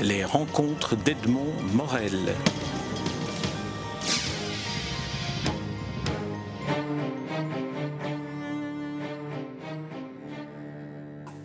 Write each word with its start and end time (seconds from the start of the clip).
Les 0.00 0.24
rencontres 0.24 0.96
d'Edmond 0.96 1.52
Morel. 1.74 2.34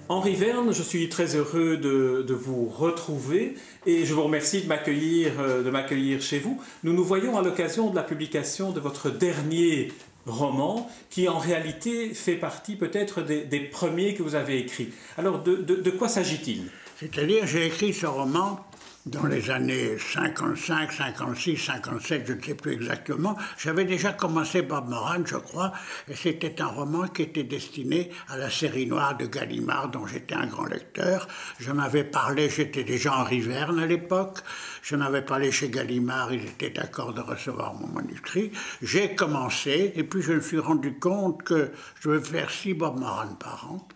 Henri 0.10 0.36
Verne, 0.36 0.74
je 0.74 0.82
suis 0.82 1.10
très 1.10 1.36
heureux 1.36 1.78
de, 1.78 2.34
vous 2.34 2.66
retrouver 2.68 3.56
et 3.86 4.06
je 4.06 4.14
vous 4.14 4.24
remercie 4.24 4.62
de 4.62 4.68
m'accueillir, 4.68 5.34
euh, 5.40 5.62
de 5.62 5.70
m'accueillir 5.70 6.22
chez 6.22 6.40
vous. 6.40 6.60
Nous 6.84 6.94
nous 6.94 7.04
voyons 7.04 7.38
à 7.38 7.42
l'occasion 7.42 7.90
de 7.90 7.96
la 7.96 8.04
publication 8.04 8.72
de 8.72 8.80
votre 8.80 9.10
dernier 9.10 9.92
roman 10.26 10.90
qui 11.10 11.28
en 11.28 11.38
réalité 11.38 12.14
fait 12.14 12.36
partie 12.36 12.76
peut-être 12.76 13.22
des, 13.22 13.60
premiers 13.60 14.14
que 14.14 14.24
vous 14.24 14.36
avez 14.36 14.58
écrits. 14.58 14.90
Alors 15.18 15.44
de, 15.44 15.56
de 15.56 15.90
quoi 15.92 16.08
s'agit-il? 16.08 16.70
C'est-à-dire 17.00 17.46
j'ai 17.46 17.68
écrit 17.68 17.94
ce 17.94 18.08
roman 18.08 18.66
dans 19.06 19.28
les 19.28 19.52
années 19.52 19.98
55, 20.00 20.92
56, 20.92 21.58
57, 21.58 22.24
je 22.28 22.34
ne 22.34 22.42
sais 22.42 22.56
plus 22.56 22.74
exactement, 22.74 23.38
j'avais 23.58 23.86
déjà 23.86 24.14
commencé 24.14 24.64
Bob 24.64 24.90
Moran, 24.90 25.20
je 25.24 25.36
crois, 25.36 25.72
et 26.10 26.16
c'était 26.16 26.60
un 26.60 26.68
roman 26.68 27.08
qui 27.08 27.22
était 27.22 27.44
destiné 27.44 28.10
à 28.30 28.38
la 28.38 28.50
série 28.50 28.88
noire 28.88 29.16
de 29.16 29.28
Gallimard, 29.28 29.90
dont 29.90 30.08
j'étais 30.08 30.34
un 30.36 30.48
grand 30.48 30.66
lecteur. 30.66 31.28
J'en 31.60 31.78
avais 31.78 32.04
parlé, 32.04 32.50
j'étais 32.50 32.84
déjà 32.84 33.16
en 33.16 33.24
Riverne 33.24 33.80
à 33.80 33.86
l'époque, 33.86 34.40
j'en 34.84 35.02
avais 35.02 35.22
parlé 35.22 35.52
chez 35.52 35.70
Gallimard, 35.70 36.34
ils 36.34 36.46
étaient 36.46 36.72
d'accord 36.72 37.14
de 37.14 37.22
recevoir 37.22 37.76
mon 37.76 37.88
manuscrit. 37.88 38.52
J'ai 38.82 39.16
commencé, 39.16 39.94
et 39.96 40.04
puis 40.04 40.22
je 40.24 40.34
me 40.34 40.42
suis 40.42 40.60
rendu 40.60 40.98
compte 41.00 41.44
que 41.44 41.72
je 42.02 42.10
vais 42.10 42.22
faire 42.22 42.50
six 42.50 42.74
Bob 42.74 43.00
Moran 43.00 43.36
par 43.40 43.70
an, 43.72 43.88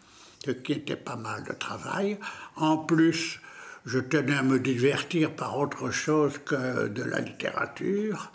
ce 0.45 0.51
qui 0.51 0.73
était 0.73 0.95
pas 0.95 1.15
mal 1.15 1.43
de 1.43 1.53
travail. 1.53 2.17
En 2.55 2.77
plus, 2.77 3.39
je 3.85 3.99
tenais 3.99 4.37
à 4.37 4.43
me 4.43 4.59
divertir 4.59 5.35
par 5.35 5.57
autre 5.57 5.91
chose 5.91 6.39
que 6.45 6.87
de 6.87 7.03
la 7.03 7.19
littérature, 7.19 8.31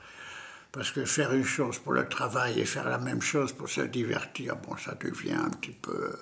parce 0.73 0.91
que 0.91 1.05
faire 1.05 1.33
une 1.33 1.45
chose 1.45 1.79
pour 1.79 1.93
le 1.93 2.09
travail 2.09 2.61
et 2.61 2.65
faire 2.65 2.89
la 2.89 2.99
même 2.99 3.23
chose 3.23 3.53
pour 3.53 3.69
se 3.69 3.81
divertir, 3.81 4.57
bon, 4.57 4.77
ça 4.77 4.95
devient 4.95 5.35
un 5.35 5.51
petit 5.51 5.77
peu 5.81 6.13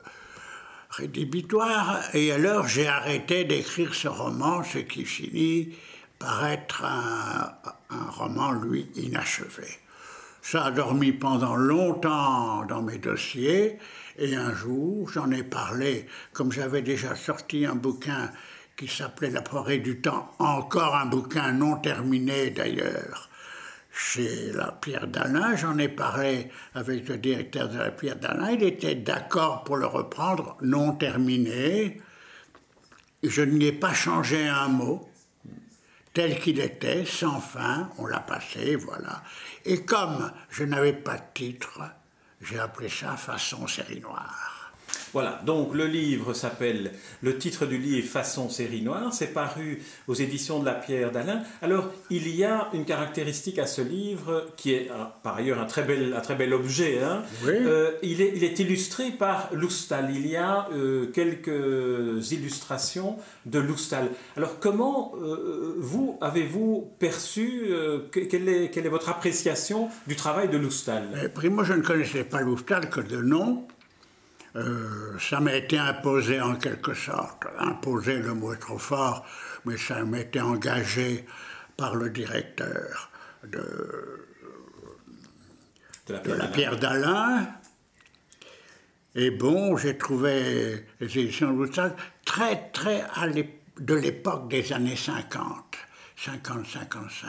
rédhibitoire. 0.90 2.02
Et 2.14 2.32
alors 2.32 2.68
j'ai 2.68 2.86
arrêté 2.86 3.44
d'écrire 3.44 3.94
ce 3.94 4.08
roman, 4.08 4.62
ce 4.62 4.78
qui 4.78 5.04
finit 5.04 5.74
par 6.18 6.46
être 6.46 6.84
un, 6.84 7.52
un 7.90 8.10
roman, 8.10 8.52
lui, 8.52 8.88
inachevé. 8.94 9.66
Ça 10.40 10.66
a 10.66 10.70
dormi 10.70 11.12
pendant 11.12 11.56
longtemps 11.56 12.64
dans 12.66 12.82
mes 12.82 12.98
dossiers, 12.98 13.78
et 14.18 14.36
un 14.36 14.54
jour, 14.54 15.08
j'en 15.10 15.30
ai 15.30 15.42
parlé, 15.42 16.06
comme 16.32 16.52
j'avais 16.52 16.82
déjà 16.82 17.14
sorti 17.14 17.66
un 17.66 17.74
bouquin 17.74 18.30
qui 18.76 18.88
s'appelait 18.88 19.30
La 19.30 19.42
forêt 19.42 19.78
du 19.78 20.00
temps, 20.00 20.32
encore 20.38 20.96
un 20.96 21.06
bouquin 21.06 21.52
non 21.52 21.76
terminé 21.76 22.50
d'ailleurs, 22.50 23.28
chez 23.92 24.52
la 24.52 24.72
Pierre 24.72 25.06
d'Alain. 25.06 25.56
J'en 25.56 25.78
ai 25.78 25.88
parlé 25.88 26.50
avec 26.74 27.08
le 27.08 27.18
directeur 27.18 27.68
de 27.68 27.78
la 27.78 27.90
Pierre 27.90 28.16
d'Alain. 28.16 28.50
Il 28.50 28.62
était 28.62 28.96
d'accord 28.96 29.64
pour 29.64 29.76
le 29.76 29.86
reprendre, 29.86 30.56
non 30.60 30.92
terminé. 30.92 32.00
Je 33.22 33.42
n'y 33.42 33.66
ai 33.66 33.72
pas 33.72 33.94
changé 33.94 34.46
un 34.46 34.68
mot, 34.68 35.08
tel 36.12 36.38
qu'il 36.38 36.60
était, 36.60 37.04
sans 37.04 37.40
fin. 37.40 37.90
On 37.98 38.06
l'a 38.06 38.20
passé, 38.20 38.76
voilà. 38.76 39.22
Et 39.64 39.84
comme 39.84 40.32
je 40.50 40.64
n'avais 40.64 40.92
pas 40.92 41.16
de 41.16 41.24
titre, 41.32 41.80
j'ai 42.44 42.58
appelé 42.58 42.88
ça 42.88 43.16
façon 43.16 43.66
série 43.66 44.00
noire. 44.00 44.53
Voilà, 45.14 45.40
donc 45.46 45.74
le 45.74 45.86
livre 45.86 46.34
s'appelle, 46.34 46.90
le 47.22 47.38
titre 47.38 47.66
du 47.66 47.78
livre 47.78 48.08
Façon 48.08 48.50
série 48.50 48.82
noire, 48.82 49.14
c'est 49.14 49.32
paru 49.32 49.80
aux 50.08 50.14
éditions 50.14 50.58
de 50.58 50.64
la 50.64 50.74
Pierre 50.74 51.12
d'Alain. 51.12 51.44
Alors, 51.62 51.92
il 52.10 52.28
y 52.28 52.42
a 52.42 52.68
une 52.74 52.84
caractéristique 52.84 53.60
à 53.60 53.68
ce 53.68 53.80
livre 53.80 54.44
qui 54.56 54.72
est 54.72 54.90
par 55.22 55.36
ailleurs 55.36 55.60
un 55.60 55.66
très 55.66 55.84
bel, 55.84 56.14
un 56.16 56.20
très 56.20 56.34
bel 56.34 56.52
objet. 56.52 57.00
Hein. 57.00 57.22
Euh, 57.46 57.92
il, 58.02 58.20
est, 58.22 58.32
il, 58.34 58.42
est, 58.42 58.58
illustré 58.58 59.12
par 59.12 59.50
Loustal. 59.52 60.10
Il 60.12 60.26
y 60.26 60.34
a 60.34 60.68
euh, 60.72 61.06
quelques 61.12 62.32
illustrations 62.32 63.16
de 63.46 63.60
Loustal. 63.60 64.08
Alors, 64.36 64.58
comment 64.58 65.12
euh, 65.22 65.76
vous 65.78 66.18
avez-vous 66.22 66.90
perçu, 66.98 67.68
quelle 68.10 68.48
est, 68.48 68.70
quelle, 68.70 68.86
est, 68.86 68.88
votre 68.88 69.10
appréciation 69.10 69.90
du 70.08 70.16
travail 70.16 70.48
de 70.48 70.56
Loustal 70.56 71.30
Primo, 71.32 71.62
je 71.62 71.74
ne 71.74 71.82
connaissais 71.82 72.24
pas 72.24 72.40
Loustal 72.40 72.90
que 72.90 73.00
de 73.00 73.18
nom. 73.18 73.64
Euh, 74.56 75.18
ça 75.18 75.40
m'a 75.40 75.54
été 75.54 75.78
imposé 75.78 76.40
en 76.40 76.54
quelque 76.54 76.94
sorte. 76.94 77.44
Imposé, 77.58 78.18
le 78.18 78.34
mot 78.34 78.52
est 78.52 78.58
trop 78.58 78.78
fort, 78.78 79.26
mais 79.64 79.76
ça 79.76 80.04
m'a 80.04 80.20
été 80.20 80.40
engagé 80.40 81.26
par 81.76 81.96
le 81.96 82.10
directeur 82.10 83.10
de, 83.42 84.26
la 86.08 86.46
Pierre 86.48 86.78
d'Alain. 86.78 87.48
Et 89.16 89.30
bon, 89.30 89.76
j'ai 89.76 89.98
trouvé 89.98 90.86
les 91.00 91.18
éditions 91.18 91.52
de 91.52 91.68
très, 92.24 92.70
très 92.70 93.04
à 93.14 93.26
de 93.28 93.94
l'époque 93.94 94.48
des 94.48 94.72
années 94.72 94.96
50. 94.96 95.83
50-55. 96.24 97.26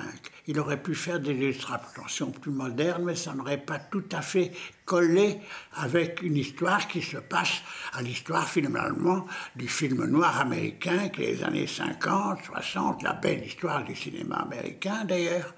Il 0.47 0.59
aurait 0.59 0.81
pu 0.81 0.95
faire 0.95 1.19
des 1.19 1.31
illustrations 1.31 2.31
plus 2.31 2.51
modernes, 2.51 3.03
mais 3.03 3.15
ça 3.15 3.33
n'aurait 3.33 3.57
pas 3.57 3.79
tout 3.79 4.05
à 4.11 4.21
fait 4.21 4.51
collé 4.85 5.37
avec 5.73 6.21
une 6.21 6.37
histoire 6.37 6.87
qui 6.87 7.01
se 7.01 7.17
passe 7.17 7.61
à 7.93 8.01
l'histoire 8.01 8.47
finalement 8.47 9.25
du 9.55 9.67
film 9.67 10.05
noir 10.05 10.39
américain, 10.39 11.09
qui 11.09 11.23
est 11.23 11.33
les 11.33 11.43
années 11.43 11.67
50, 11.67 12.45
60, 12.45 13.03
la 13.03 13.13
belle 13.13 13.45
histoire 13.45 13.83
du 13.83 13.95
cinéma 13.95 14.37
américain 14.37 15.03
d'ailleurs. 15.03 15.53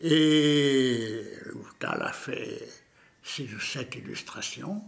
Et 0.00 1.24
Loutal 1.46 2.02
a 2.02 2.12
fait 2.12 2.66
six 3.22 3.52
ou 3.54 3.60
sept 3.60 3.96
illustrations 3.96 4.82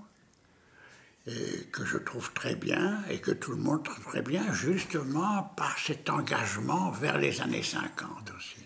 et 1.26 1.66
que 1.72 1.84
je 1.84 1.98
trouve 1.98 2.32
très 2.32 2.54
bien 2.54 2.98
et 3.10 3.18
que 3.18 3.30
tout 3.30 3.52
le 3.52 3.58
monde 3.58 3.84
trouve 3.84 4.04
très 4.04 4.22
bien, 4.22 4.52
justement 4.52 5.52
par 5.56 5.78
cet 5.78 6.08
engagement 6.08 6.90
vers 6.90 7.18
les 7.18 7.40
années 7.40 7.62
50 7.62 8.32
aussi. 8.36 8.56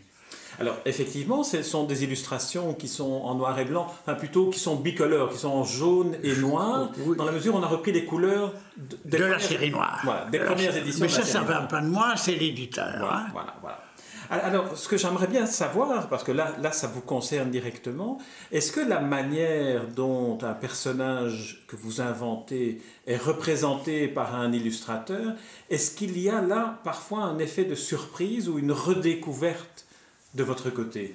Alors 0.60 0.76
effectivement, 0.84 1.42
ce 1.42 1.62
sont 1.62 1.84
des 1.84 2.04
illustrations 2.04 2.74
qui 2.74 2.86
sont 2.86 3.10
en 3.10 3.34
noir 3.34 3.58
et 3.58 3.64
blanc, 3.64 3.86
enfin 3.88 4.14
plutôt 4.14 4.50
qui 4.50 4.60
sont 4.60 4.76
bicolores, 4.76 5.32
qui 5.32 5.38
sont 5.38 5.48
en 5.48 5.64
jaune 5.64 6.16
et 6.22 6.36
noir, 6.36 6.92
dans 7.16 7.24
la 7.24 7.32
mesure 7.32 7.54
où 7.54 7.58
on 7.58 7.62
a 7.62 7.66
repris 7.66 7.90
les 7.90 8.04
couleurs 8.04 8.52
de, 8.76 9.18
la 9.18 9.40
série 9.40 9.70
noire. 9.70 10.00
Voilà, 10.04 10.26
des 10.26 10.38
premières 10.38 10.76
éditions. 10.76 11.02
Mais 11.02 11.08
ça, 11.08 11.24
ça 11.24 11.40
ne 11.40 11.46
va 11.46 11.62
pas 11.62 11.80
de 11.80 11.88
moi, 11.88 12.14
c'est 12.16 12.36
l'éditeur. 12.36 12.88
Voilà, 12.98 13.16
hein. 13.16 13.26
voilà, 13.32 13.54
voilà. 13.60 13.80
Alors, 14.30 14.76
ce 14.76 14.88
que 14.88 14.96
j'aimerais 14.96 15.26
bien 15.26 15.46
savoir, 15.46 16.08
parce 16.08 16.24
que 16.24 16.32
là, 16.32 16.54
là, 16.60 16.72
ça 16.72 16.86
vous 16.86 17.00
concerne 17.00 17.50
directement, 17.50 18.18
est-ce 18.52 18.72
que 18.72 18.80
la 18.80 19.00
manière 19.00 19.86
dont 19.88 20.38
un 20.42 20.54
personnage 20.54 21.64
que 21.68 21.76
vous 21.76 22.00
inventez 22.00 22.80
est 23.06 23.16
représenté 23.16 24.08
par 24.08 24.34
un 24.34 24.52
illustrateur, 24.52 25.34
est-ce 25.70 25.94
qu'il 25.94 26.18
y 26.18 26.30
a 26.30 26.40
là 26.40 26.80
parfois 26.84 27.24
un 27.24 27.38
effet 27.38 27.64
de 27.64 27.74
surprise 27.74 28.48
ou 28.48 28.58
une 28.58 28.72
redécouverte 28.72 29.86
de 30.34 30.42
votre 30.42 30.70
côté? 30.70 31.14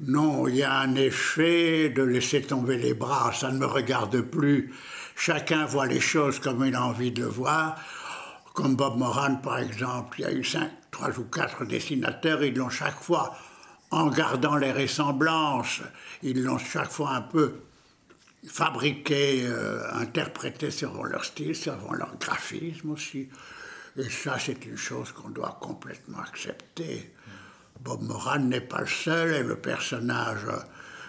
Non, 0.00 0.46
il 0.46 0.56
y 0.56 0.62
a 0.62 0.78
un 0.78 0.94
effet 0.94 1.88
de 1.88 2.02
laisser 2.02 2.42
tomber 2.42 2.76
les 2.76 2.94
bras, 2.94 3.32
ça 3.32 3.50
ne 3.50 3.58
me 3.58 3.66
regarde 3.66 4.20
plus. 4.20 4.72
Chacun 5.16 5.66
voit 5.66 5.86
les 5.86 5.98
choses 5.98 6.38
comme 6.38 6.64
il 6.64 6.76
a 6.76 6.84
envie 6.84 7.10
de 7.10 7.22
le 7.22 7.28
voir. 7.28 7.74
Comme 8.58 8.74
Bob 8.74 8.98
Moran, 8.98 9.36
par 9.36 9.60
exemple, 9.60 10.18
il 10.18 10.22
y 10.22 10.24
a 10.26 10.32
eu 10.32 10.42
cinq, 10.42 10.72
trois 10.90 11.16
ou 11.16 11.22
quatre 11.26 11.64
dessinateurs, 11.64 12.42
ils 12.42 12.56
l'ont 12.56 12.68
chaque 12.68 13.00
fois, 13.00 13.32
en 13.92 14.08
gardant 14.08 14.56
les 14.56 14.72
ressemblances, 14.72 15.80
ils 16.24 16.42
l'ont 16.42 16.58
chaque 16.58 16.90
fois 16.90 17.10
un 17.12 17.20
peu 17.20 17.60
fabriqué, 18.44 19.46
euh, 19.46 19.88
interprété 19.92 20.72
selon 20.72 21.04
leur 21.04 21.24
style, 21.24 21.54
selon 21.54 21.92
leur 21.92 22.16
graphisme 22.18 22.90
aussi. 22.90 23.28
Et 23.96 24.10
ça, 24.10 24.40
c'est 24.40 24.66
une 24.66 24.76
chose 24.76 25.12
qu'on 25.12 25.30
doit 25.30 25.56
complètement 25.60 26.18
accepter. 26.18 27.14
Bob 27.78 28.02
Moran 28.02 28.40
n'est 28.40 28.60
pas 28.60 28.80
le 28.80 28.88
seul, 28.88 29.34
et 29.34 29.44
le 29.44 29.54
personnage 29.54 30.48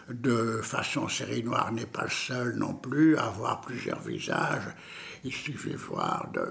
de 0.08 0.62
façon 0.62 1.10
série 1.10 1.44
noire 1.44 1.72
n'est 1.72 1.88
pas 1.88 2.04
le 2.04 2.12
seul 2.12 2.56
non 2.58 2.76
plus 2.76 3.18
à 3.18 3.26
avoir 3.26 3.62
plusieurs 3.62 4.02
visages. 4.02 4.70
Il 5.24 5.34
suffit 5.34 5.74
voir 5.74 6.30
de 6.32 6.46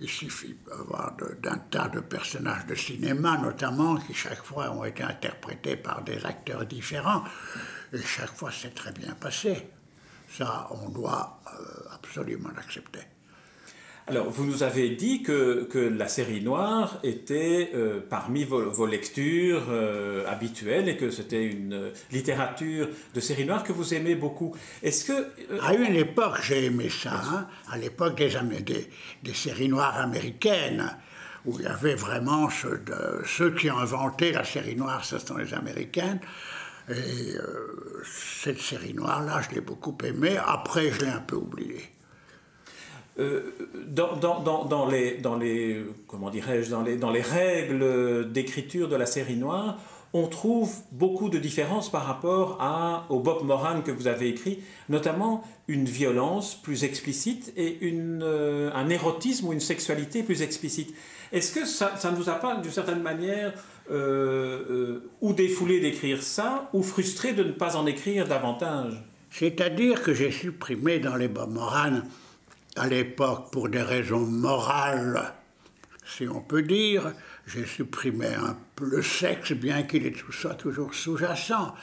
il 0.00 0.08
suffit 0.08 0.56
d'avoir 0.66 1.16
d'un 1.40 1.58
tas 1.70 1.88
de 1.88 2.00
personnages 2.00 2.66
de 2.66 2.74
cinéma, 2.74 3.38
notamment, 3.38 3.96
qui 3.96 4.14
chaque 4.14 4.42
fois 4.42 4.70
ont 4.70 4.84
été 4.84 5.02
interprétés 5.02 5.76
par 5.76 6.02
des 6.02 6.24
acteurs 6.24 6.66
différents. 6.66 7.24
Et 7.92 8.02
chaque 8.02 8.34
fois, 8.34 8.50
c'est 8.50 8.74
très 8.74 8.92
bien 8.92 9.14
passé. 9.14 9.68
Ça, 10.28 10.68
on 10.70 10.88
doit 10.88 11.40
euh, 11.46 11.94
absolument 11.94 12.50
l'accepter. 12.56 13.13
Alors, 14.06 14.28
vous 14.28 14.44
nous 14.44 14.62
avez 14.62 14.90
dit 14.90 15.22
que, 15.22 15.64
que 15.64 15.78
la 15.78 16.08
série 16.08 16.42
noire 16.42 16.98
était 17.02 17.70
euh, 17.74 18.00
parmi 18.06 18.44
vos, 18.44 18.84
lectures 18.84 19.64
euh, 19.70 20.26
habituelles 20.28 20.90
et 20.90 20.98
que 20.98 21.08
c'était 21.10 21.46
une 21.46 21.90
littérature 22.12 22.88
de 23.14 23.20
série 23.20 23.46
noire 23.46 23.64
que 23.64 23.72
vous 23.72 23.94
aimez 23.94 24.14
beaucoup. 24.14 24.54
Est-ce 24.82 25.06
que... 25.06 25.12
Euh, 25.12 25.58
à 25.62 25.72
une 25.72 25.96
époque, 25.96 26.34
j'ai 26.42 26.66
aimé 26.66 26.90
ça. 26.90 27.14
Hein. 27.14 27.48
à 27.70 27.78
l'époque 27.78 28.16
des, 28.16 28.28
des, 28.60 28.90
des, 29.22 29.34
séries 29.34 29.70
noires 29.70 29.96
américaines, 29.96 30.94
où 31.46 31.58
il 31.58 31.64
y 31.64 31.68
avait 31.68 31.94
vraiment 31.94 32.50
ceux, 32.50 33.54
qui 33.54 33.70
ont 33.70 33.78
inventé 33.78 34.32
la 34.32 34.44
série 34.44 34.76
noire, 34.76 35.02
ce 35.02 35.18
sont 35.18 35.38
les 35.38 35.54
Américains. 35.54 36.18
Et 36.90 36.92
euh, 37.36 38.02
cette 38.04 38.60
série 38.60 38.92
noire-là, 38.92 39.40
je 39.48 39.54
l'ai 39.54 39.62
beaucoup 39.62 39.96
aimée. 40.04 40.36
Après, 40.36 40.90
je 40.90 41.00
l'ai 41.00 41.10
un 41.10 41.20
peu 41.20 41.36
oubliée. 41.36 41.93
Euh, 43.20 43.54
dans, 43.86 44.86
les, 44.90 45.18
dans 45.18 45.36
les 45.36 45.84
comment 46.08 46.30
dirais-je 46.30 46.70
dans 46.70 46.82
les, 46.82 46.96
dans 46.96 47.12
les 47.12 47.20
règles 47.20 48.32
d'écriture 48.32 48.88
de 48.88 48.96
la 48.96 49.06
série 49.06 49.36
noire, 49.36 49.78
on 50.14 50.28
trouve 50.28 50.72
beaucoup 50.92 51.28
de 51.28 51.38
différences 51.38 51.90
par 51.90 52.06
rapport 52.06 52.58
à, 52.60 53.04
au 53.10 53.18
Bob 53.18 53.44
Moran 53.44 53.82
que 53.82 53.90
vous 53.90 54.06
avez 54.06 54.28
écrit, 54.28 54.60
notamment 54.88 55.42
une 55.66 55.86
violence 55.86 56.54
plus 56.54 56.84
explicite 56.84 57.52
et 57.56 57.78
une, 57.80 58.22
euh, 58.22 58.70
un 58.74 58.88
érotisme 58.90 59.48
ou 59.48 59.52
une 59.52 59.60
sexualité 59.60 60.22
plus 60.22 60.42
explicite. 60.42 60.94
Est-ce 61.32 61.52
que 61.52 61.66
ça, 61.66 61.98
ne 62.04 62.16
vous 62.16 62.30
a 62.30 62.34
pas, 62.34 62.56
d'une 62.56 62.70
certaine 62.70 63.02
manière, 63.02 63.54
euh, 63.90 65.00
ou 65.20 65.32
défoulé 65.32 65.80
d'écrire 65.80 66.22
ça, 66.22 66.70
ou 66.72 66.84
frustré 66.84 67.32
de 67.32 67.42
ne 67.42 67.50
pas 67.50 67.74
en 67.74 67.84
écrire 67.84 68.28
davantage? 68.28 69.02
C'est-à-dire 69.30 70.00
que 70.00 70.14
j'ai 70.14 70.30
supprimé 70.30 71.00
dans 71.00 71.16
les 71.16 71.26
Bob 71.26 71.50
Moran, 71.50 72.02
à 72.76 72.88
l'époque, 72.88 73.50
pour 73.52 73.68
des 73.68 73.82
raisons 73.82 74.26
morales, 74.26 75.34
si 76.04 76.28
on 76.28 76.40
peut 76.40 76.62
dire, 76.62 77.12
j'ai 77.46 77.66
supprimé 77.66 78.26
un 78.26 78.56
peu 78.76 78.84
le 78.84 79.02
sexe, 79.02 79.52
bien 79.52 79.82
qu'il 79.82 80.14
soit 80.30 80.54
toujours 80.54 80.94
sous-jacent. 80.94 81.74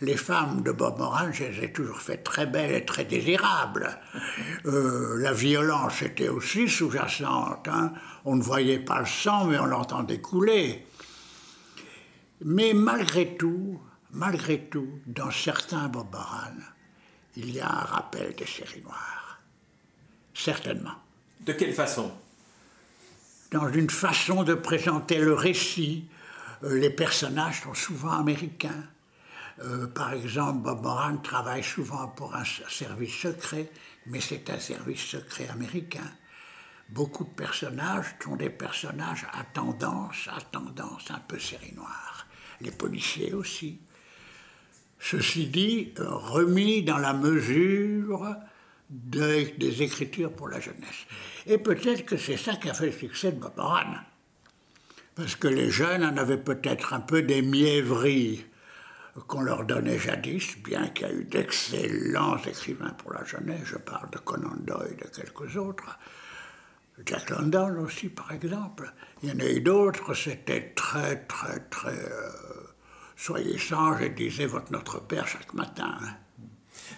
Les 0.00 0.16
femmes 0.16 0.62
de 0.62 0.72
Bob 0.72 0.98
Moran, 0.98 1.32
je 1.32 1.44
les 1.44 1.64
ai 1.64 1.72
toujours 1.72 2.00
faites 2.00 2.24
très 2.24 2.46
belles 2.46 2.74
et 2.74 2.84
très 2.84 3.04
désirables. 3.04 3.98
Euh, 4.66 5.18
la 5.18 5.32
violence 5.32 6.02
était 6.02 6.28
aussi 6.28 6.68
sous-jacente. 6.68 7.66
Hein. 7.68 7.92
On 8.24 8.36
ne 8.36 8.42
voyait 8.42 8.78
pas 8.78 9.00
le 9.00 9.06
sang, 9.06 9.46
mais 9.46 9.58
on 9.58 9.66
l'entendait 9.66 10.20
couler. 10.20 10.86
Mais 12.44 12.74
malgré 12.74 13.36
tout, 13.36 13.80
malgré 14.12 14.60
tout, 14.68 15.00
dans 15.06 15.32
certains 15.32 15.88
Bob 15.88 16.12
Moran, 16.12 16.54
il 17.36 17.50
y 17.50 17.60
a 17.60 17.68
un 17.68 17.84
rappel 17.84 18.34
des 18.36 18.46
séries 18.46 18.82
noires. 18.82 19.17
Certainement. 20.38 20.94
De 21.40 21.52
quelle 21.52 21.74
façon? 21.74 22.12
Dans 23.50 23.68
une 23.72 23.90
façon 23.90 24.44
de 24.44 24.54
présenter 24.54 25.18
le 25.18 25.34
récit. 25.34 26.06
Euh, 26.62 26.78
les 26.78 26.90
personnages 26.90 27.62
sont 27.62 27.74
souvent 27.74 28.12
américains. 28.12 28.84
Euh, 29.64 29.88
par 29.88 30.12
exemple, 30.12 30.60
Bob 30.62 30.82
Moran 30.82 31.16
travaille 31.18 31.64
souvent 31.64 32.06
pour 32.08 32.36
un 32.36 32.44
service 32.44 33.14
secret, 33.14 33.68
mais 34.06 34.20
c'est 34.20 34.48
un 34.50 34.60
service 34.60 35.04
secret 35.06 35.48
américain. 35.48 36.10
Beaucoup 36.88 37.24
de 37.24 37.30
personnages 37.30 38.14
sont 38.22 38.36
des 38.36 38.50
personnages 38.50 39.26
à 39.32 39.42
tendance, 39.42 40.28
à 40.28 40.40
tendance 40.40 41.10
un 41.10 41.20
peu 41.26 41.40
série 41.40 41.74
noire. 41.74 42.26
Les 42.60 42.70
policiers 42.70 43.34
aussi. 43.34 43.80
Ceci 45.00 45.48
dit, 45.48 45.94
euh, 45.98 46.08
remis 46.08 46.84
dans 46.84 46.98
la 46.98 47.12
mesure 47.12 48.36
des 48.90 49.82
écritures 49.82 50.32
pour 50.32 50.48
la 50.48 50.60
jeunesse. 50.60 51.06
Et 51.46 51.58
peut-être 51.58 52.04
que 52.04 52.16
c'est 52.16 52.36
ça 52.36 52.56
qui 52.56 52.70
a 52.70 52.74
fait 52.74 52.86
le 52.86 52.92
succès 52.92 53.32
de 53.32 53.38
Bob. 53.38 53.54
Parce 55.14 55.36
que 55.36 55.48
les 55.48 55.70
jeunes 55.70 56.04
en 56.04 56.16
avaient 56.16 56.38
peut-être 56.38 56.94
un 56.94 57.00
peu 57.00 57.22
des 57.22 57.42
mièvreries 57.42 58.44
qu'on 59.26 59.42
leur 59.42 59.64
donnait 59.64 59.98
jadis, 59.98 60.56
bien 60.58 60.88
qu'il 60.88 61.06
y 61.06 61.10
a 61.10 61.12
eu 61.12 61.24
d'excellents 61.24 62.38
écrivains 62.38 62.94
pour 62.98 63.12
la 63.12 63.24
jeunesse. 63.24 63.62
Je 63.64 63.76
parle 63.76 64.10
de 64.10 64.18
Conan 64.18 64.54
Doyle 64.60 64.92
et 64.92 65.04
de 65.04 65.08
quelques 65.08 65.56
autres. 65.56 65.98
Jack 67.04 67.30
London 67.30 67.84
aussi, 67.84 68.08
par 68.08 68.32
exemple. 68.32 68.92
Il 69.22 69.30
y 69.30 69.32
en 69.32 69.40
a 69.40 69.48
eu 69.48 69.60
d'autres, 69.60 70.14
c'était 70.14 70.72
très, 70.74 71.16
très, 71.24 71.60
très. 71.70 71.96
Euh, 71.98 72.30
soyez 73.16 73.58
sages 73.58 74.02
et 74.02 74.10
disait 74.10 74.46
votre 74.46 74.72
Notre 74.72 75.00
Père 75.00 75.26
chaque 75.26 75.54
matin. 75.54 75.96
Hein. 76.00 76.16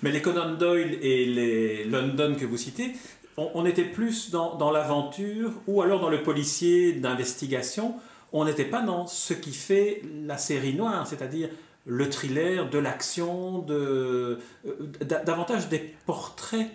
Mais 0.02 0.11
les 0.11 0.23
Conan 0.23 0.55
Doyle 0.55 0.99
et 1.02 1.26
les 1.26 1.85
London 1.85 2.35
que 2.38 2.47
vous 2.47 2.56
citez, 2.56 2.94
on, 3.37 3.64
était 3.67 3.85
plus 3.85 4.31
dans, 4.31 4.70
l'aventure 4.70 5.52
ou 5.67 5.82
alors 5.82 6.00
dans 6.00 6.11
le 6.11 6.23
policier 6.23 6.93
d'investigation. 6.93 7.94
On 8.32 8.44
n'était 8.44 8.64
pas 8.64 8.82
dans 8.82 9.06
ce 9.06 9.35
qui 9.35 9.52
fait 9.52 10.02
la 10.26 10.38
série 10.38 10.75
noire, 10.75 11.06
c'est-à-dire 11.06 11.49
le 11.87 12.08
thriller, 12.08 12.69
de 12.69 12.79
l'action, 12.79 13.58
de, 13.61 14.38
euh, 14.67 15.23
davantage 15.25 15.69
des 15.69 15.94
portraits 16.06 16.70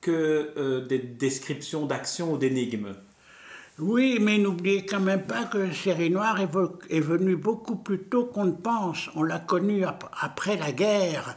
que 0.00 0.52
euh, 0.56 0.86
des 0.86 0.98
descriptions 0.98 1.86
d'action 1.86 2.32
ou 2.32 2.38
d'énigmes. 2.38 2.94
Oui, 3.78 4.18
mais 4.20 4.38
n'oubliez 4.38 4.86
quand 4.86 5.00
même 5.00 5.22
pas 5.22 5.44
que 5.44 5.58
la 5.58 5.72
série 5.72 6.10
noire 6.10 6.38
est 6.40 7.00
venue 7.00 7.34
beaucoup 7.34 7.74
plus 7.74 8.04
tôt 8.04 8.26
qu'on 8.26 8.44
ne 8.44 8.52
pense. 8.52 9.10
On 9.16 9.24
l'a 9.24 9.40
connue 9.40 9.84
après 10.20 10.56
la 10.56 10.70
guerre. 10.70 11.36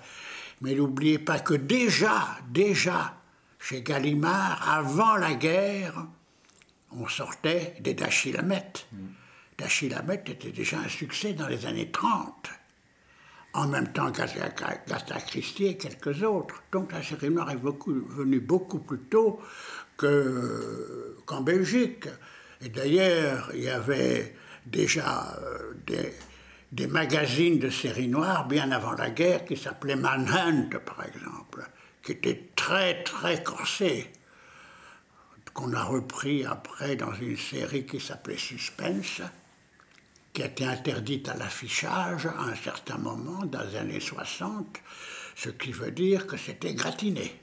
Mais 0.62 0.74
n'oubliez 0.74 1.20
pas 1.20 1.40
que 1.40 1.54
déjà, 1.54 2.38
déjà, 2.50 3.16
chez 3.60 3.82
Gallimard, 3.82 4.68
avant 4.70 5.16
la 5.16 5.34
guerre, 5.34 6.08
on 6.92 7.08
sortait 7.08 7.76
des 7.80 7.94
Dashiell 7.94 8.38
Hammett. 8.38 8.88
Mm. 8.92 10.12
était 10.28 10.52
déjà 10.52 10.80
un 10.80 10.90
succès 10.90 11.34
dans 11.34 11.48
les 11.48 11.66
années 11.66 11.92
30. 11.92 12.50
En 13.54 13.68
même 13.68 13.92
temps 13.92 14.12
qu'Agatha 14.12 15.20
Christie 15.22 15.66
et 15.66 15.78
quelques 15.78 16.22
autres. 16.22 16.62
Donc 16.72 16.92
la 16.92 17.02
série 17.02 17.30
noire 17.30 17.50
est 17.50 17.58
venue 17.58 18.40
beaucoup 18.40 18.80
plus 18.80 19.00
tôt 19.00 19.40
qu'en 19.98 21.42
Belgique. 21.42 22.08
Et 22.62 22.70
d'ailleurs, 22.70 23.52
il 23.54 23.64
y 23.64 23.70
avait 23.70 24.36
déjà 24.66 25.38
euh, 25.42 25.74
des, 25.86 26.14
des 26.72 26.88
magazines 26.88 27.60
de 27.60 27.70
séries 27.70 28.08
noires 28.08 28.48
bien 28.48 28.72
avant 28.72 28.94
la 28.94 29.10
guerre 29.10 29.46
qui 29.46 29.56
s'appelaient 29.56 29.96
Manhunt, 29.96 30.70
par 30.86 31.06
exemple, 31.06 31.70
qui 32.04 32.14
étaient 32.14 32.50
très 32.56 33.04
très 33.04 33.42
corsés, 33.44 34.12
qu'on 35.54 35.74
a 35.74 35.84
repris 35.84 36.46
après 36.46 36.96
dans 36.96 37.14
une 37.14 37.36
série 37.36 37.86
qui 37.86 38.00
s'appelait 38.00 38.38
Suspense, 38.38 39.22
qui 40.32 40.44
a 40.44 40.46
été 40.46 40.66
interdite 40.66 41.30
à 41.30 41.36
l'affichage 41.36 42.28
à 42.28 42.44
un 42.44 42.56
certain 42.56 43.00
moment 43.00 43.44
dans 43.46 43.64
les 43.64 43.76
années 43.76 44.00
60, 44.00 44.78
ce 45.36 45.50
qui 45.50 45.72
veut 45.72 45.90
dire 45.90 46.28
que 46.28 46.38
c'était 46.38 46.76
gratiné. 46.76 47.42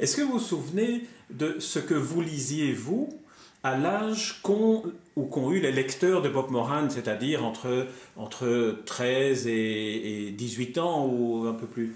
Est-ce 0.00 0.16
que 0.16 0.22
vous 0.22 0.32
vous 0.32 0.38
souvenez 0.40 1.06
de 1.30 1.60
ce 1.60 1.78
que 1.78 1.94
vous 1.94 2.22
lisiez, 2.22 2.72
vous, 2.72 3.22
à 3.62 3.76
l'âge 3.76 4.40
qu'ont 4.42 4.82
eu 5.16 5.60
les 5.60 5.72
lecteurs 5.72 6.22
de 6.22 6.28
Bob 6.28 6.50
Moran, 6.50 6.88
c'est-à-dire 6.88 7.44
entre, 7.44 7.86
entre 8.16 8.78
13 8.86 9.46
et, 9.46 10.34
18 10.36 10.78
ans 10.78 11.06
ou 11.06 11.46
un 11.46 11.54
peu 11.54 11.66
plus? 11.66 11.94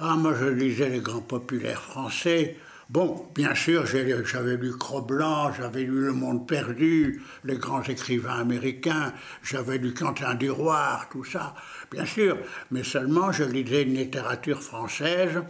Ah, 0.00 0.16
moi 0.16 0.34
je 0.38 0.46
lisais 0.46 0.88
les 0.88 1.00
grands 1.00 1.20
populaires 1.20 1.82
français. 1.82 2.56
Bon, 2.88 3.26
bien 3.34 3.54
sûr, 3.54 3.84
j'avais 3.84 4.56
lu 4.56 4.72
Cro-Blanc, 4.72 5.52
j'avais 5.52 5.82
lu 5.82 6.06
Le 6.06 6.12
Monde 6.14 6.48
perdu, 6.48 7.22
les 7.44 7.58
grands 7.58 7.82
écrivains 7.82 8.40
américains, 8.40 9.12
j'avais 9.42 9.76
lu 9.76 9.92
Quentin 9.92 10.34
Duroir, 10.34 11.06
tout 11.12 11.24
ça, 11.24 11.54
bien 11.90 12.06
sûr, 12.06 12.38
mais 12.70 12.82
seulement 12.82 13.30
je 13.30 13.44
lisais 13.44 13.82
une 13.82 13.94
littérature 13.94 14.62
française 14.62 15.42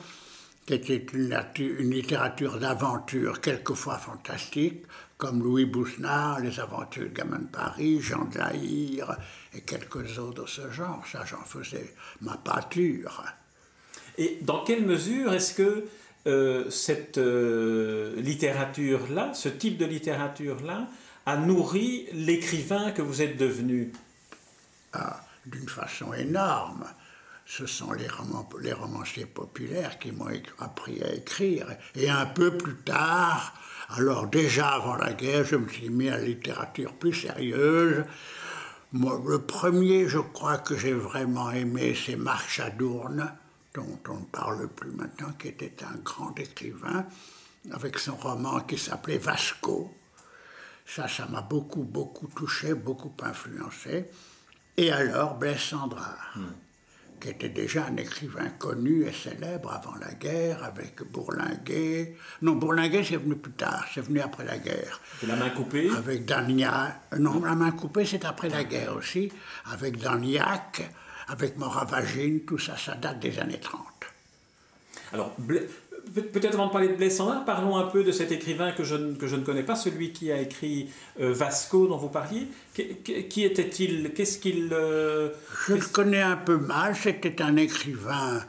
qui 0.66 0.74
était 0.74 1.06
une 1.14 1.90
littérature 1.90 2.58
d'aventure, 2.58 3.40
quelquefois 3.40 3.98
fantastique, 3.98 4.82
comme 5.18 5.42
Louis 5.42 5.66
Bousnard, 5.66 6.40
Les 6.40 6.60
aventures 6.60 7.08
de 7.10 7.14
gamin 7.14 7.40
de 7.40 7.46
Paris, 7.46 8.00
Jean 8.00 8.24
de 8.26 8.38
la 8.38 8.54
et 8.54 9.60
quelques 9.62 10.18
autres 10.18 10.42
de 10.44 10.48
ce 10.48 10.70
genre. 10.70 11.04
Ça, 11.10 11.24
j'en 11.26 11.42
faisais 11.42 11.92
ma 12.22 12.36
pâture. 12.36 13.24
Et 14.16 14.38
dans 14.42 14.64
quelle 14.64 14.86
mesure 14.86 15.32
est-ce 15.34 15.54
que 15.54 15.84
euh, 16.26 16.70
cette 16.70 17.18
euh, 17.18 18.14
littérature-là, 18.20 19.34
ce 19.34 19.48
type 19.48 19.76
de 19.76 19.86
littérature-là, 19.86 20.86
a 21.26 21.36
nourri 21.36 22.06
l'écrivain 22.12 22.92
que 22.92 23.02
vous 23.02 23.20
êtes 23.20 23.36
devenu? 23.36 23.92
Ah, 24.92 25.20
D'une 25.46 25.68
façon 25.68 26.14
énorme. 26.14 26.84
Ce 27.50 27.64
sont 27.64 27.92
les, 27.92 28.08
les 28.60 28.72
romanciers 28.74 29.24
populaires 29.24 29.98
qui 29.98 30.12
m'ont 30.12 30.30
appris 30.58 31.02
à 31.02 31.14
écrire. 31.14 31.66
Et 31.94 32.10
un 32.10 32.26
peu 32.26 32.58
plus 32.58 32.76
tard, 32.76 33.54
alors 33.88 34.26
déjà 34.26 34.68
avant 34.68 34.96
la 34.96 35.14
guerre, 35.14 35.44
je 35.44 35.56
me 35.56 35.66
suis 35.66 35.88
mis 35.88 36.10
à 36.10 36.18
la 36.18 36.24
littérature 36.24 36.92
plus 36.92 37.14
sérieuse. 37.14 38.04
Moi, 38.92 39.22
le 39.26 39.40
premier, 39.40 40.08
je 40.08 40.18
crois 40.18 40.58
que 40.58 40.76
j'ai 40.76 40.92
vraiment 40.92 41.50
aimé, 41.50 41.96
c'est 41.96 42.16
Marc 42.16 42.50
Chadourne, 42.50 43.32
dont 43.72 43.98
on 44.08 44.18
ne 44.18 44.24
parle 44.26 44.68
plus 44.68 44.90
maintenant, 44.90 45.32
qui 45.38 45.48
était 45.48 45.84
un 45.84 45.96
grand 46.04 46.38
écrivain, 46.38 47.06
avec 47.72 47.98
son 47.98 48.16
roman 48.16 48.60
qui 48.60 48.76
s'appelait 48.76 49.16
Vasco. 49.16 49.90
Ça, 50.84 51.08
ça 51.08 51.26
m'a 51.26 51.40
beaucoup, 51.40 51.82
beaucoup 51.82 52.26
touché, 52.26 52.74
beaucoup 52.74 53.14
influencé. 53.22 54.04
Et 54.76 54.92
alors, 54.92 55.36
Blaise. 55.38 55.74
Qui 57.20 57.28
était 57.28 57.48
déjà 57.48 57.86
un 57.86 57.96
écrivain 57.96 58.48
connu 58.58 59.04
et 59.06 59.12
célèbre 59.12 59.72
avant 59.72 59.94
la 60.00 60.12
guerre, 60.14 60.62
avec 60.64 61.02
Bourlinguet. 61.02 62.16
Non, 62.42 62.52
Bourlinguet, 62.56 63.04
c'est 63.04 63.16
venu 63.16 63.36
plus 63.36 63.52
tard, 63.52 63.86
c'est 63.92 64.00
venu 64.00 64.20
après 64.20 64.44
la 64.44 64.58
guerre. 64.58 65.00
la 65.26 65.36
main 65.36 65.50
coupée 65.50 65.90
Avec 65.96 66.24
Dagnac. 66.24 67.00
Non, 67.18 67.42
la 67.44 67.54
main 67.54 67.70
coupée, 67.72 68.04
c'est 68.04 68.24
après 68.24 68.48
la 68.48 68.64
guerre 68.64 68.96
aussi. 68.96 69.30
Avec 69.72 69.98
Dagnac, 69.98 70.90
avec 71.28 71.56
Moravagine, 71.56 72.40
tout 72.40 72.58
ça, 72.58 72.76
ça 72.76 72.94
date 72.94 73.20
des 73.20 73.38
années 73.38 73.60
30. 73.60 73.84
Alors, 75.12 75.34
Peut-être 76.14 76.54
avant 76.54 76.66
de 76.66 76.72
parler 76.72 76.88
de 76.88 76.94
Blaise 76.94 77.22
parlons 77.44 77.76
un 77.76 77.86
peu 77.86 78.04
de 78.04 78.12
cet 78.12 78.32
écrivain 78.32 78.72
que 78.72 78.84
je, 78.84 79.14
que 79.14 79.26
je 79.26 79.36
ne 79.36 79.44
connais 79.44 79.62
pas, 79.62 79.76
celui 79.76 80.12
qui 80.12 80.32
a 80.32 80.40
écrit 80.40 80.90
euh, 81.20 81.32
Vasco 81.32 81.86
dont 81.86 81.96
vous 81.96 82.08
parliez. 82.08 82.46
Qui, 82.74 83.44
était-il? 83.44 84.12
Qu'est-ce 84.14 84.38
qu'il... 84.38 84.70
Euh, 84.72 85.30
je 85.66 85.74
le 85.74 85.92
connais 85.92 86.22
un 86.22 86.36
peu 86.36 86.56
mal. 86.56 86.96
C'était 86.96 87.42
un 87.42 87.56
écrivain, 87.56 88.42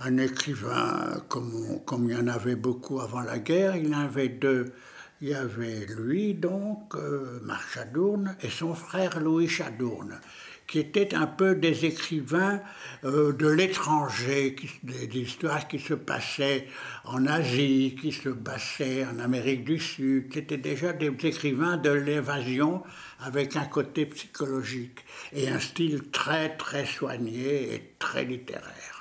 un 0.00 0.16
écrivain 0.18 1.22
comme, 1.28 1.80
comme 1.84 2.10
il 2.10 2.16
y 2.16 2.20
en 2.20 2.28
avait 2.28 2.56
beaucoup 2.56 3.00
avant 3.00 3.20
la 3.20 3.38
guerre. 3.38 3.76
Il 3.76 3.88
y 3.88 3.94
en 3.94 4.00
avait 4.00 4.28
deux. 4.28 4.72
Il 5.20 5.28
y 5.28 5.34
avait 5.34 5.84
lui, 5.86 6.34
donc, 6.34 6.94
euh, 6.94 7.40
Marc 7.42 7.74
Chadourne, 7.74 8.36
et 8.40 8.50
son 8.50 8.74
frère 8.74 9.18
Louis 9.18 9.48
Chadourne 9.48 10.20
qui 10.68 10.78
étaient 10.78 11.14
un 11.14 11.26
peu 11.26 11.54
des 11.54 11.86
écrivains 11.86 12.60
euh, 13.02 13.32
de 13.32 13.48
l'étranger, 13.48 14.54
des, 14.82 15.18
histoires 15.18 15.66
qui 15.66 15.78
se 15.78 15.94
passaient 15.94 16.68
en 17.04 17.26
Asie, 17.26 17.96
qui 18.00 18.12
se 18.12 18.28
passaient 18.28 19.06
en 19.06 19.18
Amérique 19.18 19.64
du 19.64 19.78
Sud. 19.78 20.30
C'était 20.32 20.58
déjà 20.58 20.92
des 20.92 21.10
écrivains 21.22 21.78
de 21.78 21.90
l'évasion 21.90 22.82
avec 23.20 23.56
un 23.56 23.64
côté 23.64 24.04
psychologique 24.06 25.00
et 25.32 25.48
un 25.48 25.58
style 25.58 26.10
très 26.10 26.56
très 26.56 26.84
soigné 26.84 27.74
et 27.74 27.94
très 27.98 28.24
littéraire. 28.24 28.97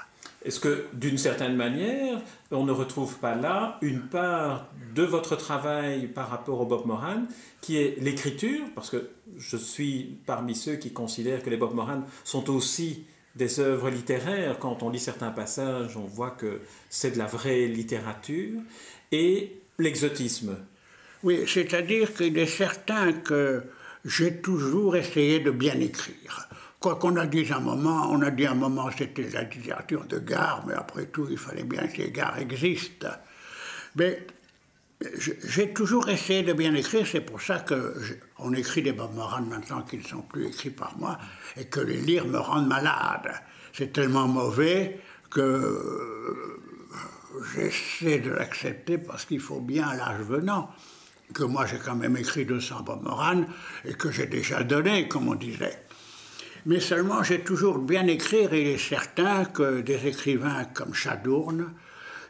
Est-ce 0.48 0.62
que, 0.62 0.86
d'une 0.94 1.18
certaine 1.18 1.58
manière, 1.58 2.22
on 2.52 2.64
ne 2.64 2.72
retrouve 2.72 3.18
pas 3.18 3.36
là 3.36 3.78
une 3.82 4.04
part 4.04 4.72
de 4.96 5.04
votre 5.04 5.36
travail 5.36 6.08
par 6.08 6.30
rapport 6.30 6.62
au 6.62 6.66
Bob 6.66 6.86
Moran, 6.86 7.24
qui 7.60 7.76
est 7.78 8.02
l'écriture, 8.02 8.64
parce 8.74 8.90
que 8.90 9.10
je 9.38 9.58
suis 9.58 10.18
parmi 10.26 10.56
ceux 10.56 10.78
qui 10.78 10.94
considèrent 10.94 11.44
que 11.44 11.50
les 11.50 11.58
Bob 11.58 11.74
Moran 11.74 12.04
sont 12.24 12.50
aussi 12.50 13.04
des 13.36 13.60
œuvres 13.60 13.90
littéraires. 13.90 14.58
Quand 14.58 14.84
on 14.84 14.90
lit 14.90 15.00
certains 15.00 15.32
passages, 15.32 15.98
on 15.98 16.06
voit 16.06 16.32
que 16.32 16.62
c'est 16.90 17.12
de 17.12 17.18
la 17.18 17.26
vraie 17.26 17.68
littérature, 17.68 18.62
et 19.12 19.60
l'exotisme. 19.78 20.56
Oui, 21.24 21.44
c'est-à-dire 21.46 22.14
qu'il 22.14 22.38
est 22.38 22.46
certain 22.46 23.12
que 23.12 23.64
j'ai 24.06 24.38
toujours 24.38 24.96
essayé 24.96 25.42
de 25.42 25.52
bien 25.52 25.78
écrire. 25.82 26.47
Quoi 26.80 26.96
qu'on 26.98 27.16
a 27.16 27.26
dit 27.26 27.48
un 27.52 27.60
moment, 27.60 28.10
on 28.12 28.22
a 28.22 28.30
dit 28.30 28.46
un 28.46 28.54
moment 28.54 28.90
c'était 28.96 29.30
la 29.30 29.44
littérature 29.44 30.06
de 30.06 30.20
gare, 30.20 30.64
mais 30.68 30.76
après 30.76 31.08
tout, 31.08 31.28
il 31.30 31.38
fallait 31.38 31.64
bien 31.64 31.88
que 31.88 31.98
les 31.98 32.12
gares 32.12 32.38
existent. 32.38 33.08
Mais 33.96 34.28
j'ai 35.48 35.74
toujours 35.74 36.08
essayé 36.10 36.44
de 36.44 36.54
bien 36.54 36.76
écrire, 36.76 37.06
c'est 37.06 37.22
pour 37.22 37.42
ça 37.42 37.66
qu'on 37.66 38.54
écrit 38.54 38.84
des 38.84 38.94
Bob 38.94 39.16
maintenant 39.16 39.82
qu'ils 39.82 40.02
ne 40.02 40.06
sont 40.06 40.22
plus 40.22 40.48
écrits 40.48 40.70
par 40.70 40.98
moi, 40.98 41.18
et 41.56 41.66
que 41.66 41.80
les 41.80 41.98
lire 41.98 42.28
me 42.28 42.38
rendent 42.38 42.68
malade. 42.68 43.32
C'est 43.74 43.94
tellement 43.94 44.28
mauvais 44.28 45.00
que 45.30 46.60
j'essaie 47.56 48.20
de 48.20 48.32
l'accepter 48.32 48.98
parce 48.98 49.26
qu'il 49.26 49.40
faut 49.40 49.60
bien 49.60 49.88
à 49.88 49.96
l'âge 49.96 50.22
venant 50.22 50.70
que 51.34 51.44
moi 51.44 51.66
j'ai 51.66 51.78
quand 51.78 51.96
même 51.96 52.18
écrit 52.18 52.46
200 52.46 52.82
Bob 52.82 53.08
et 53.86 53.94
que 53.94 54.12
j'ai 54.12 54.28
déjà 54.28 54.64
donné, 54.64 55.08
comme 55.08 55.28
on 55.28 55.36
disait. 55.36 55.87
Mais 56.68 56.82
seulement, 56.82 57.24
j'ai 57.24 57.46
toujours 57.46 57.78
bien 57.78 58.06
écrire, 58.08 58.54
et 58.54 58.62
il 58.62 58.68
est 58.68 58.78
certain 58.78 59.46
que 59.46 59.80
des 59.80 60.06
écrivains 60.06 60.66
comme 60.66 60.94
Chadourne, 60.94 61.74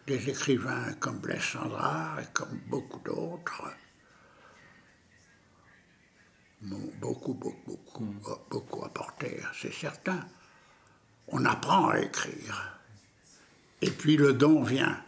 des 0.05 0.29
écrivains 0.29 0.93
comme 0.99 1.17
Blaise 1.17 1.41
Sandrard 1.41 2.19
et 2.19 2.27
comme 2.33 2.61
beaucoup 2.67 2.99
d'autres, 3.03 3.63
m'ont 6.61 6.91
beaucoup, 7.01 7.33
beaucoup, 7.33 7.57
beaucoup, 7.65 8.03
mm. 8.03 8.19
beaucoup 8.51 8.85
apporté, 8.85 9.39
c'est 9.59 9.73
certain. 9.73 10.19
On 11.29 11.43
apprend 11.43 11.89
à 11.89 11.99
écrire. 11.99 12.79
Et 13.81 13.89
puis 13.89 14.17
le 14.17 14.33
don 14.33 14.61
vient. 14.61 15.01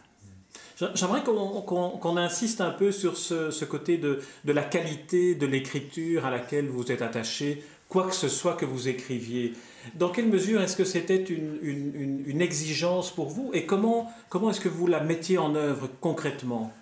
J'aimerais 0.94 1.22
qu'on 1.22 2.16
insiste 2.16 2.60
un 2.60 2.70
peu 2.70 2.90
sur 2.90 3.16
ce, 3.16 3.52
ce 3.52 3.64
côté 3.64 3.96
de, 3.96 4.20
de, 4.44 4.52
la 4.52 4.64
qualité 4.64 5.36
de 5.36 5.46
l'écriture 5.46 6.26
à 6.26 6.30
laquelle 6.30 6.68
vous 6.68 6.90
êtes 6.90 7.02
attaché 7.02 7.62
quoi 7.90 8.06
que 8.06 8.14
ce 8.14 8.28
soit 8.28 8.54
que 8.54 8.64
vous 8.64 8.88
écriviez. 8.88 9.52
Dans 9.96 10.10
quelle 10.10 10.28
mesure 10.28 10.62
est-ce 10.62 10.76
que 10.76 10.84
c'était 10.84 11.22
une, 11.22 12.40
exigence 12.40 13.14
pour 13.14 13.28
vous 13.28 13.50
et 13.52 13.66
comment, 13.66 14.10
comment 14.30 14.50
est-ce 14.50 14.60
que 14.60 14.68
vous 14.68 14.86
la 14.86 15.00
mettiez 15.00 15.36
en 15.36 15.54
œuvre 15.54 15.90
concrètement? 16.00 16.72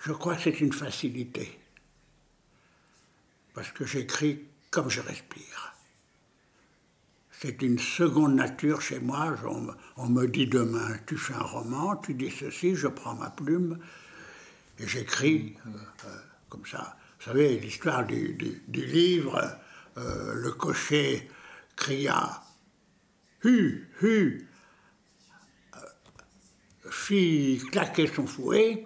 Je 0.00 0.12
crois 0.12 0.34
que 0.34 0.42
c'est 0.42 0.60
une 0.60 0.72
facilité. 0.72 1.56
Parce 3.54 3.70
que 3.70 3.84
j'écris 3.84 4.40
comme 4.70 4.88
je 4.88 5.00
respire. 5.00 5.74
C'est 7.30 7.62
une 7.62 7.78
seconde 7.78 8.34
nature 8.34 8.80
chez 8.80 8.98
moi. 8.98 9.36
On, 9.96 10.08
me 10.08 10.26
dit 10.26 10.46
demain, 10.46 10.96
tu 11.06 11.16
fais 11.16 11.34
un 11.34 11.42
roman, 11.42 11.96
tu 11.96 12.14
dis 12.14 12.30
ceci, 12.30 12.74
je 12.74 12.88
prends 12.88 13.14
ma 13.14 13.30
plume 13.30 13.78
et 14.78 14.88
j'écris 14.88 15.56
euh, 15.66 15.70
euh, 16.06 16.16
comme 16.48 16.66
ça. 16.66 16.96
Vous 17.18 17.26
savez, 17.26 17.58
l'histoire 17.58 18.06
du 18.06 18.36
livre 18.68 19.58
euh, 19.98 20.34
le 20.34 20.52
cocher 20.52 21.28
cria 21.76 22.42
Hu, 23.44 23.88
hu 24.02 24.48
euh, 25.76 25.78
fit 26.90 27.60
claquer 27.70 28.06
son 28.06 28.26
fouet 28.26 28.84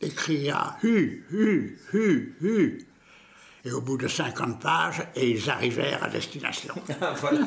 et 0.00 0.10
cria 0.10 0.76
Hu, 0.82 1.24
hu, 1.30 1.78
hu, 1.92 2.36
hu. 2.40 2.86
Et 3.66 3.72
au 3.72 3.80
bout 3.80 3.96
de 3.96 4.06
50 4.06 4.60
pages, 4.60 5.02
et 5.16 5.28
ils 5.28 5.50
arrivèrent 5.50 6.04
à 6.04 6.08
destination. 6.08 6.72
Ah, 7.00 7.14
voilà. 7.20 7.40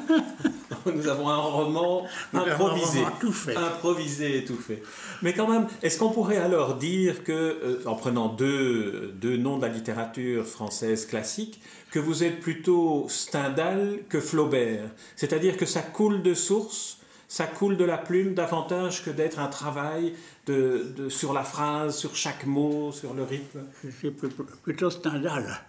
Nous 0.93 1.07
avons 1.07 1.29
un 1.29 1.37
roman 1.37 2.05
improvisé. 2.33 3.05
tout 3.21 3.31
fait. 3.31 3.55
Improvisé 3.55 4.39
et 4.39 4.43
tout 4.43 4.57
fait. 4.57 4.83
Mais 5.21 5.33
quand 5.33 5.47
même, 5.47 5.67
est-ce 5.81 5.97
qu'on 5.97 6.09
pourrait 6.09 6.35
alors 6.35 6.75
dire 6.75 7.23
que, 7.23 7.31
euh, 7.31 7.81
en 7.85 7.95
prenant 7.95 8.27
deux, 8.27 9.13
deux 9.15 9.37
noms 9.37 9.57
de 9.57 9.61
la 9.61 9.71
littérature 9.71 10.45
française 10.45 11.05
classique, 11.05 11.61
que 11.89 11.99
vous 11.99 12.25
êtes 12.25 12.41
plutôt 12.41 13.05
Stendhal 13.07 13.99
que 14.09 14.19
Flaubert? 14.19 14.89
C'est-à-dire 15.15 15.55
que 15.55 15.65
ça 15.65 15.81
coule 15.81 16.21
de 16.21 16.33
source, 16.33 16.97
ça 17.29 17.47
coule 17.47 17.77
de 17.77 17.85
la 17.85 17.97
plume 17.97 18.33
davantage 18.33 19.05
que 19.05 19.09
d'être 19.09 19.39
un 19.39 19.47
travail 19.47 20.15
de, 20.47 21.07
sur 21.07 21.31
la 21.31 21.43
phrase, 21.43 21.97
sur 21.97 22.13
chaque 22.13 22.45
mot, 22.45 22.91
sur 22.91 23.13
le 23.13 23.23
rythme? 23.23 23.61
C'est 24.01 24.11
plutôt 24.11 24.89
Stendhal. 24.89 25.61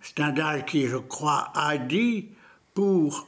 Stendhal 0.00 0.64
qui, 0.64 0.86
je 0.86 0.96
crois, 0.96 1.52
a 1.54 1.76
dit 1.78 2.28
pour. 2.74 3.26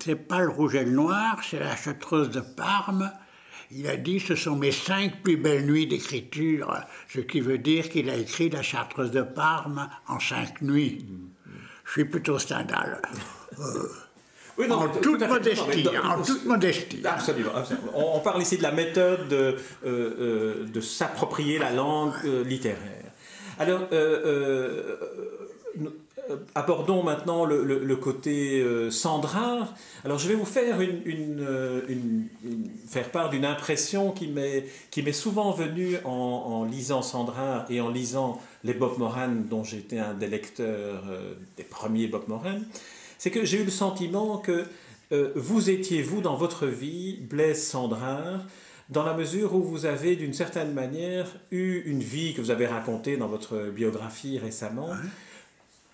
C'est 0.00 0.14
pas 0.14 0.40
le 0.40 0.50
rouge 0.50 0.74
et 0.74 0.84
le 0.84 0.90
noir, 0.90 1.40
c'est 1.42 1.58
la 1.58 1.74
chartreuse 1.74 2.30
de 2.30 2.40
Parme. 2.40 3.10
Il 3.72 3.86
a 3.86 3.96
dit 3.96 4.18
ce 4.18 4.34
sont 4.34 4.56
mes 4.56 4.72
cinq 4.72 5.22
plus 5.22 5.36
belles 5.36 5.64
nuits 5.64 5.86
d'écriture, 5.86 6.74
ce 7.08 7.20
qui 7.20 7.40
veut 7.40 7.58
dire 7.58 7.88
qu'il 7.88 8.10
a 8.10 8.16
écrit 8.16 8.50
la 8.50 8.62
chartreuse 8.62 9.10
de 9.10 9.22
Parme 9.22 9.88
en 10.08 10.18
cinq 10.18 10.60
nuits. 10.60 11.06
Je 11.84 11.92
suis 11.92 12.04
plutôt 12.04 12.38
Stendhal. 12.38 13.00
Euh, 13.58 14.68
en, 14.70 14.88
toute 14.88 15.26
modestie, 15.26 15.88
en 16.02 16.22
toute 16.22 16.44
modestie. 16.44 17.00
Absolument. 17.04 17.50
On, 17.94 18.20
parle 18.20 18.42
ici 18.42 18.58
de 18.58 18.62
la 18.62 18.72
méthode 18.72 19.28
de, 19.28 19.36
euh, 19.36 19.56
euh, 19.84 20.66
de 20.66 20.80
s'approprier 20.80 21.58
la 21.58 21.72
langue 21.72 22.12
littéraire. 22.44 23.10
Alors, 23.58 23.88
abordons 26.54 27.02
maintenant 27.02 27.44
le, 27.44 27.96
côté 27.96 28.64
Sandrard. 28.90 29.74
Alors, 30.04 30.18
je 30.18 30.28
vais 30.28 30.34
vous 30.34 30.44
faire, 30.44 30.80
une, 30.80 32.28
faire 32.88 33.10
part 33.10 33.30
d'une 33.30 33.44
impression 33.44 34.12
qui 34.12 34.28
m'est 34.28 35.12
souvent 35.12 35.50
venue 35.50 35.96
en, 36.04 36.64
lisant 36.64 37.02
Sandrard 37.02 37.66
et 37.70 37.80
en 37.80 37.90
lisant 37.90 38.40
les 38.64 38.74
Bob 38.74 38.98
Moran, 38.98 39.28
dont 39.48 39.64
j'étais 39.64 39.98
un 39.98 40.14
des 40.14 40.26
lecteurs 40.26 41.04
euh, 41.08 41.34
des 41.56 41.64
premiers 41.64 42.06
Bob 42.06 42.24
Moran, 42.28 42.58
c'est 43.18 43.30
que 43.30 43.44
j'ai 43.44 43.60
eu 43.60 43.64
le 43.64 43.70
sentiment 43.70 44.38
que 44.38 44.64
euh, 45.12 45.32
vous 45.34 45.70
étiez, 45.70 46.02
vous, 46.02 46.20
dans 46.20 46.36
votre 46.36 46.66
vie, 46.66 47.18
Blaise 47.20 47.62
Sandrard, 47.66 48.44
dans 48.90 49.04
la 49.04 49.14
mesure 49.14 49.54
où 49.54 49.62
vous 49.62 49.86
avez, 49.86 50.16
d'une 50.16 50.32
certaine 50.32 50.72
manière, 50.72 51.26
eu 51.50 51.82
une 51.86 52.00
vie 52.00 52.34
que 52.34 52.40
vous 52.40 52.50
avez 52.50 52.66
racontée 52.66 53.16
dans 53.16 53.28
votre 53.28 53.70
biographie 53.70 54.38
récemment, 54.38 54.90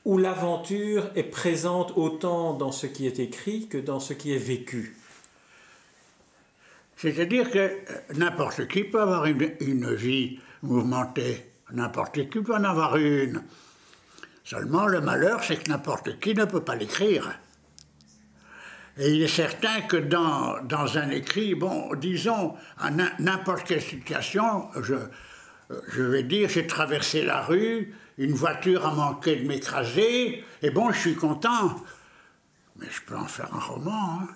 où 0.06 0.18
l'aventure 0.18 1.10
est 1.16 1.25
présente 1.25 1.92
autant 1.96 2.54
dans 2.54 2.70
ce 2.70 2.86
qui 2.86 3.08
est 3.08 3.18
écrit 3.18 3.66
que 3.66 3.76
dans 3.76 3.98
ce 3.98 4.12
qui 4.12 4.32
est 4.32 4.38
vécu. 4.38 4.96
C'est-à-dire 6.96 7.50
que 7.50 7.58
euh, 7.58 7.75
n'importe 8.14 8.68
qui 8.68 8.84
peut 8.84 9.02
avoir 9.02 9.26
une 9.26 9.94
vie 9.94 10.38
mouvementée. 10.62 11.50
N'importe 11.72 12.14
qui 12.30 12.40
peut 12.40 12.54
en 12.54 12.62
avoir 12.62 12.96
une. 12.96 13.42
Seulement, 14.44 14.86
le 14.86 15.00
malheur, 15.00 15.42
c'est 15.42 15.56
que 15.56 15.68
n'importe 15.68 16.20
qui 16.20 16.34
ne 16.34 16.44
peut 16.44 16.62
pas 16.62 16.76
l'écrire. 16.76 17.40
Et 18.98 19.10
il 19.10 19.22
est 19.22 19.28
certain 19.28 19.80
que 19.82 19.96
dans, 19.96 20.62
dans 20.62 20.98
un 20.98 21.10
écrit, 21.10 21.56
bon, 21.56 21.92
disons, 21.96 22.54
à 22.78 22.92
n'importe 22.92 23.64
quelle 23.64 23.82
situation, 23.82 24.68
je, 24.80 24.94
je 25.88 26.02
vais 26.02 26.22
dire, 26.22 26.48
j'ai 26.48 26.68
traversé 26.68 27.25
la 27.25 27.42
rue, 27.42 27.92
une 28.18 28.35
voiture 28.35 28.87
a 28.87 28.94
manqué 28.94 29.37
de 29.37 29.46
m'écraser, 29.46 30.44
et 30.62 30.70
bon, 30.70 30.90
je 30.90 30.99
suis 30.99 31.16
content. 31.16 31.76
Mais 32.76 32.87
je 32.90 33.00
peux 33.02 33.16
en 33.16 33.26
faire 33.26 33.54
un 33.54 33.61
roman. 33.61 34.20
Hein. 34.20 34.28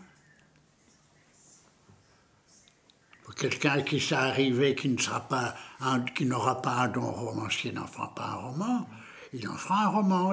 Pour 3.22 3.34
quelqu'un 3.34 3.82
qui 3.82 4.00
s'est 4.00 4.14
arrivé, 4.14 4.74
qui 4.74 4.88
ne 4.88 4.98
sera 4.98 5.20
pas, 5.20 5.54
qui 6.14 6.24
n'aura 6.26 6.60
pas 6.62 6.72
un 6.72 6.88
don 6.88 7.10
romancier, 7.10 7.72
n'en 7.72 7.86
fera 7.86 8.14
pas 8.14 8.26
un 8.26 8.34
roman 8.34 8.86
il 9.32 9.48
en 9.48 9.54
fera 9.54 9.84
un 9.84 9.88
roman, 9.88 10.32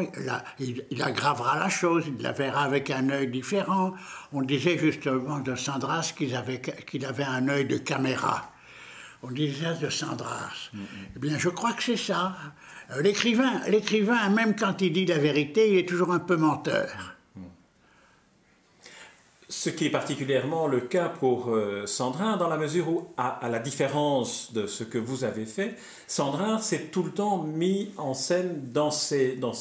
il, 0.60 1.02
aggravera 1.04 1.60
la 1.60 1.70
chose, 1.70 2.06
il 2.08 2.22
la 2.22 2.32
verra 2.32 2.64
avec 2.64 2.90
un 2.90 3.10
œil 3.10 3.28
différent. 3.28 3.94
On 4.34 4.42
disait 4.42 4.78
justement 4.78 5.40
de 5.40 5.56
Sandras 5.56 6.14
qu'il 6.18 6.36
avait, 6.36 6.62
qu'il 6.62 7.06
avait 7.06 7.24
un 7.24 7.48
œil 7.48 7.66
de 7.66 7.78
caméra. 7.78 8.52
On 9.22 9.32
disait 9.32 9.76
de 9.76 9.90
Sandras. 9.90 10.72
Eh 11.16 11.20
bien, 11.20 11.38
je 11.38 11.50
crois 11.50 11.74
que 11.74 11.84
c'est 11.84 11.98
ça. 11.98 12.36
Euh, 12.92 13.02
l'écrivain, 13.02 13.62
l'écrivain, 13.68 14.30
même 14.30 14.56
quand 14.56 14.82
il 14.82 14.94
dit 14.94 15.06
la 15.06 15.18
vérité, 15.18 15.72
il 15.72 15.78
est 15.78 15.88
toujours 15.88 16.12
un 16.12 16.20
peu 16.20 16.38
menteur. 16.38 17.16
Ce 19.50 19.70
qui 19.70 19.86
est 19.86 19.90
particulièrement 19.90 20.68
le 20.68 20.82
cas 20.82 21.08
pour 21.08 21.50
euh, 21.50 21.86
Sandrin, 21.86 22.36
dans 22.36 22.50
la 22.50 22.58
mesure 22.58 22.90
où, 22.90 23.08
à, 23.18 23.40
la 23.50 23.60
différence 23.60 24.52
de 24.54 24.68
ce 24.68 24.84
que 24.84 24.98
vous 24.98 25.24
avez 25.24 25.46
fait, 25.46 25.76
Sandrin 26.06 26.60
s'est 26.60 26.88
tout 26.92 27.04
le 27.04 27.12
temps 27.12 27.44
mis 27.44 27.92
en 27.98 28.14
scène 28.14 28.72
dans 28.74 28.92
ses, 28.92 29.36
dans 29.38 29.54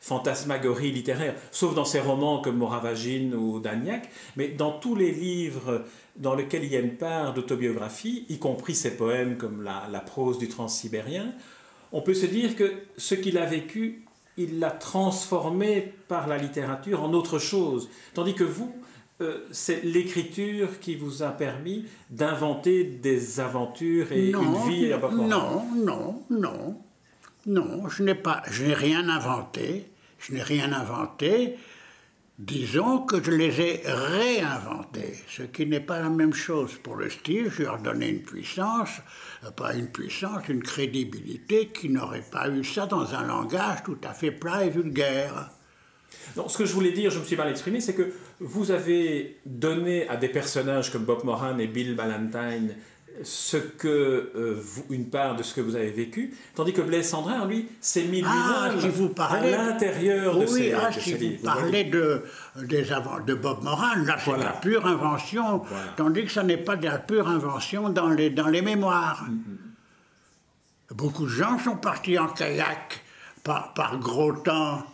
fantasmagories 0.00 0.92
littéraires, 0.92 1.34
sauf 1.50 1.74
dans 1.74 1.84
ses 1.84 2.00
romans 2.00 2.40
comme 2.40 2.56
Moravagine 2.56 3.34
ou 3.34 3.60
Dagnac, 3.60 4.08
mais 4.36 4.48
dans 4.48 4.72
tous 4.72 4.94
les 4.94 5.12
livres 5.12 5.84
dans 6.16 6.34
lesquels 6.34 6.64
il 6.64 6.72
y 6.72 6.76
a 6.76 6.80
une 6.80 6.96
part 6.96 7.34
d'autobiographie, 7.34 8.24
y 8.30 8.38
compris 8.38 8.74
ses 8.74 8.96
poèmes 8.96 9.36
comme 9.36 9.62
la, 9.62 9.84
la 9.90 10.00
prose 10.00 10.38
du 10.38 10.48
transsibérien, 10.48 11.32
on 11.92 12.02
peut 12.02 12.14
se 12.14 12.26
dire 12.26 12.56
que 12.56 12.72
ce 12.96 13.14
qu'il 13.14 13.38
a 13.38 13.46
vécu, 13.46 14.04
il 14.36 14.58
l'a 14.58 14.70
transformé 14.70 15.92
par 16.06 16.28
la 16.28 16.38
littérature 16.38 17.02
en 17.02 17.12
autre 17.12 17.38
chose, 17.38 17.88
tandis 18.14 18.34
que 18.34 18.44
vous, 18.44 18.72
euh, 19.20 19.44
c'est 19.50 19.82
l'écriture 19.82 20.78
qui 20.78 20.94
vous 20.94 21.24
a 21.24 21.30
permis 21.30 21.86
d'inventer 22.08 22.84
des 22.84 23.40
aventures 23.40 24.12
et 24.12 24.28
une 24.28 24.68
vie 24.68 24.92
à 24.92 24.98
Non, 25.10 25.64
non, 25.74 26.22
non, 26.30 26.80
non, 27.46 27.88
je 27.88 28.04
n'ai 28.04 28.14
pas, 28.14 28.42
je 28.48 28.64
n'ai 28.64 28.74
rien 28.74 29.08
inventé, 29.08 29.90
je 30.20 30.34
n'ai 30.34 30.42
rien 30.42 30.72
inventé. 30.72 31.56
Disons 32.38 33.00
que 33.00 33.20
je 33.20 33.32
les 33.32 33.60
ai 33.60 33.82
réinventés, 33.84 35.18
ce 35.26 35.42
qui 35.42 35.66
n'est 35.66 35.80
pas 35.80 35.98
la 35.98 36.08
même 36.08 36.32
chose 36.34 36.78
pour 36.80 36.94
le 36.94 37.10
style. 37.10 37.50
Je 37.50 37.64
leur 37.64 37.78
donnais 37.78 38.10
une 38.10 38.22
puissance, 38.22 39.00
euh, 39.44 39.50
pas 39.50 39.74
une 39.74 39.88
puissance, 39.88 40.48
une 40.48 40.62
crédibilité 40.62 41.68
qui 41.68 41.88
n'aurait 41.88 42.24
pas 42.30 42.48
eu 42.48 42.64
ça 42.64 42.86
dans 42.86 43.14
un 43.14 43.26
langage 43.26 43.82
tout 43.84 43.98
à 44.04 44.12
fait 44.12 44.30
plat 44.30 44.64
et 44.64 44.70
vulgaire. 44.70 45.50
Non, 46.36 46.48
ce 46.48 46.58
que 46.58 46.64
je 46.64 46.72
voulais 46.72 46.92
dire, 46.92 47.10
je 47.10 47.18
me 47.18 47.24
suis 47.24 47.36
mal 47.36 47.48
exprimé, 47.48 47.80
c'est 47.80 47.94
que 47.94 48.12
vous 48.40 48.70
avez 48.70 49.40
donné 49.46 50.08
à 50.08 50.16
des 50.16 50.28
personnages 50.28 50.90
comme 50.90 51.04
Bob 51.04 51.24
Moran 51.24 51.58
et 51.58 51.66
Bill 51.66 51.94
Ballantine 51.94 52.74
ce 53.22 53.56
que 53.56 54.30
euh, 54.34 54.62
une 54.90 55.10
part 55.10 55.36
de 55.36 55.42
ce 55.42 55.54
que 55.54 55.60
vous 55.60 55.76
avez 55.76 55.90
vécu, 55.90 56.34
tandis 56.54 56.72
que 56.72 56.80
Blaise 56.80 57.08
Sandrin, 57.08 57.46
lui, 57.46 57.68
s'est 57.80 58.04
mis 58.04 58.22
ah, 58.24 58.70
lui-même 58.72 58.90
vous 58.90 59.08
parlez, 59.08 59.52
à 59.52 59.68
l'intérieur 59.68 60.38
de 60.38 60.46
ses, 60.46 60.72
ah, 60.72 60.90
si 60.92 61.14
vous 61.14 61.42
parlez 61.42 61.84
de, 61.84 62.22
des 62.62 62.86
de 63.26 63.34
Bob 63.34 63.62
Moran, 63.62 63.96
là 64.04 64.16
c'est 64.24 64.36
de 64.36 64.42
la 64.42 64.52
pure 64.52 64.86
invention, 64.86 65.62
tandis 65.96 66.24
que 66.24 66.32
ça 66.32 66.42
n'est 66.42 66.56
pas 66.56 66.76
de 66.76 66.86
la 66.86 66.98
pure 66.98 67.28
invention 67.28 67.90
dans 67.90 68.10
les, 68.10 68.30
dans 68.30 68.48
les 68.48 68.62
mémoires. 68.62 69.24
Mm-hmm. 69.28 70.94
Beaucoup 70.94 71.24
de 71.24 71.30
gens 71.30 71.58
sont 71.58 71.76
partis 71.76 72.18
en 72.18 72.28
kayak 72.28 73.02
par, 73.44 73.74
par 73.74 73.98
gros 73.98 74.32
temps. 74.32 74.84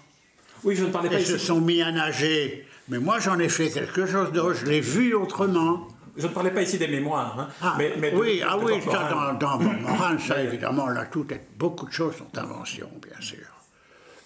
Oui, 0.64 0.74
je 0.74 0.84
ne 0.84 0.90
parlais 0.90 1.08
pas 1.08 1.20
Ils 1.20 1.26
se 1.26 1.38
sont 1.38 1.60
mis 1.60 1.82
à 1.82 1.92
nager. 1.92 2.66
Mais 2.88 2.98
moi, 2.98 3.18
j'en 3.18 3.38
ai 3.38 3.48
fait 3.48 3.70
quelque 3.70 4.06
chose 4.06 4.32
d'autre. 4.32 4.58
Je 4.60 4.66
l'ai 4.66 4.80
vu 4.80 5.14
autrement. 5.14 5.88
Je 6.16 6.26
ne 6.26 6.32
parlais 6.32 6.52
pas 6.52 6.62
ici 6.62 6.78
des 6.78 6.88
mémoires. 6.88 7.38
Hein, 7.38 7.48
ah, 7.60 7.74
mais, 7.78 8.12
oui, 8.14 8.42
ah 8.46 8.56
oui, 8.56 8.80
ça, 8.82 9.08
dans, 9.08 9.34
dans 9.34 9.58
Morin, 9.58 10.18
ça, 10.18 10.42
évidemment, 10.42 10.88
là, 10.88 11.06
tout 11.06 11.26
est, 11.32 11.46
beaucoup 11.56 11.86
de 11.86 11.92
choses 11.92 12.16
sont 12.16 12.38
inventions, 12.38 12.90
bien 13.02 13.20
sûr. 13.20 13.46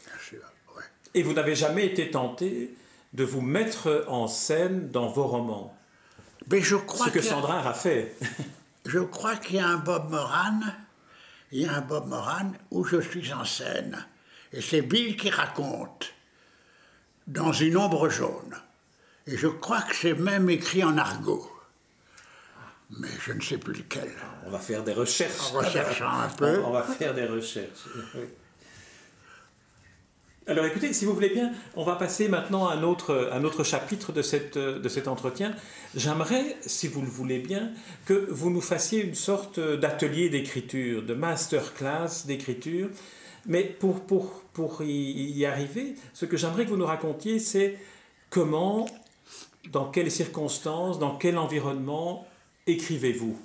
Bien 0.04 0.18
sûr, 0.20 0.42
ouais. 0.76 0.82
Et 1.14 1.22
vous 1.22 1.32
n'avez 1.32 1.54
jamais 1.54 1.86
été 1.86 2.10
tenté 2.10 2.74
de 3.14 3.24
vous 3.24 3.40
mettre 3.40 4.04
en 4.08 4.26
scène 4.26 4.90
dans 4.90 5.08
vos 5.08 5.26
romans? 5.26 5.74
Mais 6.50 6.60
je 6.60 6.76
crois 6.76 7.06
Ce 7.06 7.10
que 7.10 7.22
Sandra 7.22 7.66
a 7.66 7.72
fait. 7.72 8.14
je 8.86 9.00
crois 9.00 9.36
qu'il 9.36 9.56
y 9.56 9.60
a 9.60 9.68
un 9.68 9.76
Bob 9.76 10.10
Moran, 10.10 10.60
il 11.52 11.62
y 11.62 11.66
a 11.66 11.74
un 11.74 11.80
Bob 11.80 12.08
Moran 12.08 12.52
où 12.70 12.84
je 12.84 13.00
suis 13.00 13.32
en 13.32 13.44
scène. 13.44 14.06
Et 14.52 14.60
c'est 14.60 14.82
Bill 14.82 15.16
qui 15.16 15.30
raconte 15.30 16.12
dans 17.26 17.52
une 17.52 17.76
ombre 17.76 18.08
jaune. 18.08 18.56
Et 19.26 19.36
je 19.36 19.46
crois 19.46 19.82
que 19.82 19.94
c'est 19.94 20.14
même 20.14 20.48
écrit 20.48 20.82
en 20.84 20.96
argot. 20.96 21.50
Mais 22.90 23.08
je 23.20 23.32
ne 23.32 23.40
sais 23.40 23.58
plus 23.58 23.74
lequel. 23.74 24.10
On 24.46 24.50
va 24.50 24.58
faire 24.58 24.82
des 24.82 24.92
recherches. 24.92 25.52
En 25.52 25.58
recherchant 25.58 26.08
un 26.08 26.28
peu. 26.28 26.62
On 26.64 26.70
va 26.70 26.82
faire 26.82 27.14
des 27.14 27.26
recherches. 27.26 27.86
Alors 30.46 30.64
écoutez, 30.64 30.94
si 30.94 31.04
vous 31.04 31.12
voulez 31.12 31.28
bien, 31.28 31.52
on 31.76 31.84
va 31.84 31.96
passer 31.96 32.26
maintenant 32.28 32.68
à 32.68 32.74
un 32.74 32.82
autre, 32.82 33.28
un 33.32 33.44
autre 33.44 33.64
chapitre 33.64 34.12
de, 34.12 34.22
cette, 34.22 34.56
de 34.56 34.88
cet 34.88 35.06
entretien. 35.06 35.54
J'aimerais, 35.94 36.56
si 36.62 36.88
vous 36.88 37.02
le 37.02 37.06
voulez 37.06 37.38
bien, 37.38 37.70
que 38.06 38.14
vous 38.30 38.48
nous 38.48 38.62
fassiez 38.62 39.04
une 39.04 39.14
sorte 39.14 39.60
d'atelier 39.60 40.30
d'écriture, 40.30 41.02
de 41.02 41.12
masterclass 41.12 42.24
d'écriture. 42.26 42.88
Mais 43.44 43.62
pour, 43.64 44.00
pour, 44.00 44.42
pour 44.54 44.82
y, 44.82 45.44
arriver, 45.44 45.96
ce 46.14 46.24
que 46.24 46.38
j'aimerais 46.38 46.64
que 46.64 46.70
vous 46.70 46.78
nous 46.78 46.86
racontiez, 46.86 47.38
c'est 47.40 47.78
comment, 48.30 48.86
dans 49.70 49.90
quelles 49.90 50.10
circonstances, 50.10 50.98
dans 50.98 51.16
quel 51.16 51.36
environnement 51.36 52.26
écrivez-vous 52.68 53.38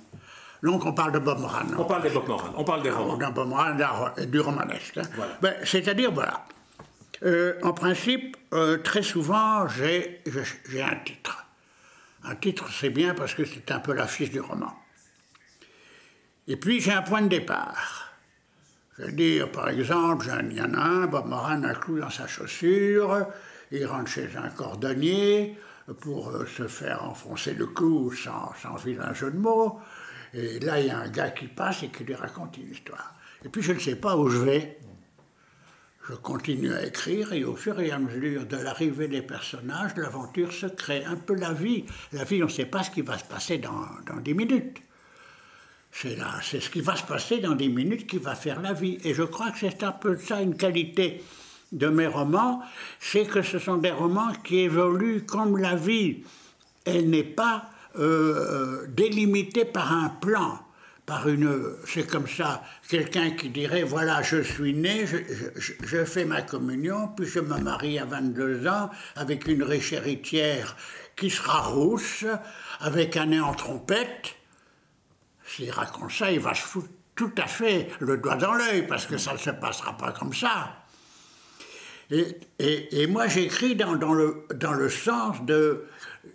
donc 0.64 0.86
on 0.86 0.94
parle 0.94 1.12
de 1.12 1.18
Bob 1.18 1.40
Moran. 1.40 1.66
On 1.76 1.84
parle 1.84 2.04
de 2.04 2.08
Bob 2.08 2.26
Moran, 2.26 2.54
on 2.56 2.64
parle 2.64 2.82
des 2.82 2.88
ah, 2.88 2.96
romans. 2.96 3.16
De 3.18 3.34
Bob 3.34 3.48
Moran, 3.48 3.76
du 4.26 4.40
romanesque. 4.40 4.96
Hein. 4.96 5.02
Ben, 5.42 5.54
c'est-à-dire, 5.62 6.10
voilà. 6.10 6.46
Euh, 7.22 7.58
en 7.62 7.74
principe, 7.74 8.36
euh, 8.54 8.78
très 8.78 9.02
souvent, 9.02 9.68
j'ai 9.68 10.22
un 10.80 10.96
titre. 11.04 11.46
Un 12.24 12.34
titre, 12.34 12.70
c'est 12.72 12.88
bien 12.88 13.14
parce 13.14 13.34
que 13.34 13.44
c'est 13.44 13.70
un 13.72 13.78
peu 13.78 13.92
la 13.92 14.06
fiche 14.06 14.30
du 14.30 14.40
roman. 14.40 14.72
Et 16.48 16.56
puis, 16.56 16.80
j'ai 16.80 16.92
un 16.92 17.02
point 17.02 17.20
de 17.20 17.28
départ. 17.28 18.14
Je 18.98 19.04
veux 19.04 19.12
dire, 19.12 19.52
par 19.52 19.68
exemple, 19.68 20.26
il 20.50 20.56
y 20.56 20.62
en 20.62 20.72
a 20.72 20.80
un, 20.80 21.06
Bob 21.06 21.26
Moran 21.26 21.62
a 21.62 21.68
un 21.68 21.74
clou 21.74 21.98
dans 21.98 22.10
sa 22.10 22.26
chaussure, 22.26 23.26
il 23.70 23.84
rentre 23.84 24.08
chez 24.08 24.30
un 24.42 24.48
cordonnier 24.48 25.58
pour 26.00 26.30
euh, 26.30 26.46
se 26.46 26.66
faire 26.66 27.04
enfoncer 27.04 27.54
le 27.54 27.66
clou 27.66 28.12
sans, 28.12 28.52
sans 28.62 28.76
vilain 28.76 29.12
jeu 29.12 29.30
de 29.30 29.38
mots. 29.38 29.80
Et 30.32 30.58
là, 30.60 30.80
il 30.80 30.86
y 30.86 30.90
a 30.90 30.98
un 30.98 31.08
gars 31.08 31.30
qui 31.30 31.46
passe 31.46 31.82
et 31.82 31.88
qui 31.88 32.04
lui 32.04 32.14
raconte 32.14 32.56
une 32.56 32.70
histoire. 32.70 33.14
Et 33.44 33.48
puis, 33.48 33.62
je 33.62 33.72
ne 33.72 33.78
sais 33.78 33.96
pas 33.96 34.16
où 34.16 34.28
je 34.28 34.38
vais. 34.38 34.78
Je 36.08 36.14
continue 36.14 36.72
à 36.72 36.84
écrire 36.84 37.32
et 37.32 37.44
au 37.44 37.56
fur 37.56 37.80
et 37.80 37.90
à 37.90 37.98
mesure 37.98 38.44
de 38.44 38.56
l'arrivée 38.56 39.08
des 39.08 39.22
personnages, 39.22 39.96
l'aventure 39.96 40.52
se 40.52 40.66
crée. 40.66 41.04
Un 41.04 41.16
peu 41.16 41.34
la 41.34 41.52
vie. 41.52 41.84
La 42.12 42.24
vie, 42.24 42.42
on 42.42 42.46
ne 42.46 42.50
sait 42.50 42.66
pas 42.66 42.82
ce 42.82 42.90
qui 42.90 43.00
va 43.00 43.16
se 43.16 43.24
passer 43.24 43.58
dans, 43.58 43.86
dans 44.06 44.20
10 44.20 44.34
minutes. 44.34 44.82
C'est 45.92 46.16
là, 46.16 46.40
c'est 46.42 46.60
ce 46.60 46.68
qui 46.68 46.80
va 46.80 46.96
se 46.96 47.04
passer 47.04 47.38
dans 47.38 47.54
des 47.54 47.68
minutes 47.68 48.06
qui 48.06 48.18
va 48.18 48.34
faire 48.34 48.60
la 48.60 48.72
vie. 48.72 48.98
Et 49.04 49.14
je 49.14 49.22
crois 49.22 49.50
que 49.52 49.60
c'est 49.60 49.82
un 49.82 49.92
peu 49.92 50.18
ça 50.18 50.42
une 50.42 50.56
qualité 50.56 51.22
de 51.74 51.88
mes 51.88 52.06
romans, 52.06 52.62
c'est 53.00 53.26
que 53.26 53.42
ce 53.42 53.58
sont 53.58 53.76
des 53.76 53.90
romans 53.90 54.32
qui 54.44 54.60
évoluent 54.60 55.26
comme 55.26 55.58
la 55.58 55.74
vie. 55.74 56.22
Elle 56.86 57.10
n'est 57.10 57.22
pas 57.24 57.68
euh, 57.98 58.02
euh, 58.02 58.86
délimitée 58.88 59.64
par 59.64 59.92
un 59.92 60.08
plan, 60.08 60.60
par 61.04 61.28
une. 61.28 61.76
C'est 61.86 62.08
comme 62.08 62.28
ça, 62.28 62.62
quelqu'un 62.88 63.32
qui 63.32 63.50
dirait 63.50 63.82
voilà, 63.82 64.22
je 64.22 64.42
suis 64.42 64.72
né, 64.72 65.06
je, 65.06 65.18
je, 65.56 66.04
fais 66.04 66.24
ma 66.24 66.42
communion, 66.42 67.08
puis 67.08 67.26
je 67.26 67.40
me 67.40 67.58
marie 67.58 67.98
à 67.98 68.04
22 68.04 68.66
ans 68.68 68.90
avec 69.16 69.46
une 69.48 69.62
riche 69.62 69.92
héritière 69.92 70.76
qui 71.16 71.30
sera 71.30 71.60
rousse, 71.60 72.24
avec 72.80 73.16
un 73.16 73.26
nez 73.26 73.40
en 73.40 73.54
trompette. 73.54 74.36
S'il 75.46 75.70
raconte 75.70 76.12
ça, 76.12 76.30
il 76.30 76.40
va 76.40 76.54
se 76.54 76.62
foutre 76.62 76.88
tout 77.14 77.32
à 77.38 77.46
fait 77.46 77.88
le 78.00 78.16
doigt 78.16 78.36
dans 78.36 78.54
l'œil, 78.54 78.86
parce 78.86 79.06
que 79.06 79.18
ça 79.18 79.34
ne 79.34 79.38
se 79.38 79.50
passera 79.50 79.96
pas 79.96 80.12
comme 80.12 80.32
ça. 80.32 80.83
Et, 82.10 83.06
moi, 83.06 83.26
j'écris 83.28 83.74
dans, 83.74 83.94
le, 83.94 84.46
dans 84.54 84.72
le 84.72 84.88
sens 84.88 85.42
de, 85.44 85.84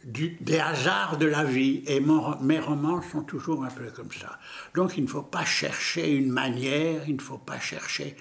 des 0.06 0.60
hasards 0.60 1.18
de 1.18 1.26
la 1.26 1.44
vie, 1.44 1.84
et 1.88 2.00
mes 2.00 2.60
romans 2.60 3.02
sont 3.02 3.22
toujours 3.22 3.64
un 3.64 3.70
peu 3.70 3.86
comme 3.96 4.12
ça. 4.12 4.40
Donc, 4.76 4.98
il 4.98 5.04
ne 5.04 5.10
faut 5.10 5.22
pas 5.22 5.46
chercher 5.46 6.12
une 6.12 6.32
manière, 6.32 7.02
il 7.08 7.16
ne 7.16 7.22
faut 7.22 7.38
pas 7.38 7.60
chercher 7.60 8.16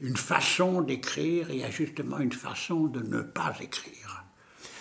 une 0.00 0.16
façon 0.16 0.82
d'écrire, 0.82 1.48
il 1.50 1.58
y 1.58 1.64
a 1.64 1.70
justement 1.70 2.18
une 2.18 2.32
façon 2.32 2.86
de 2.86 3.00
ne 3.00 3.22
pas 3.22 3.54
écrire. 3.60 4.24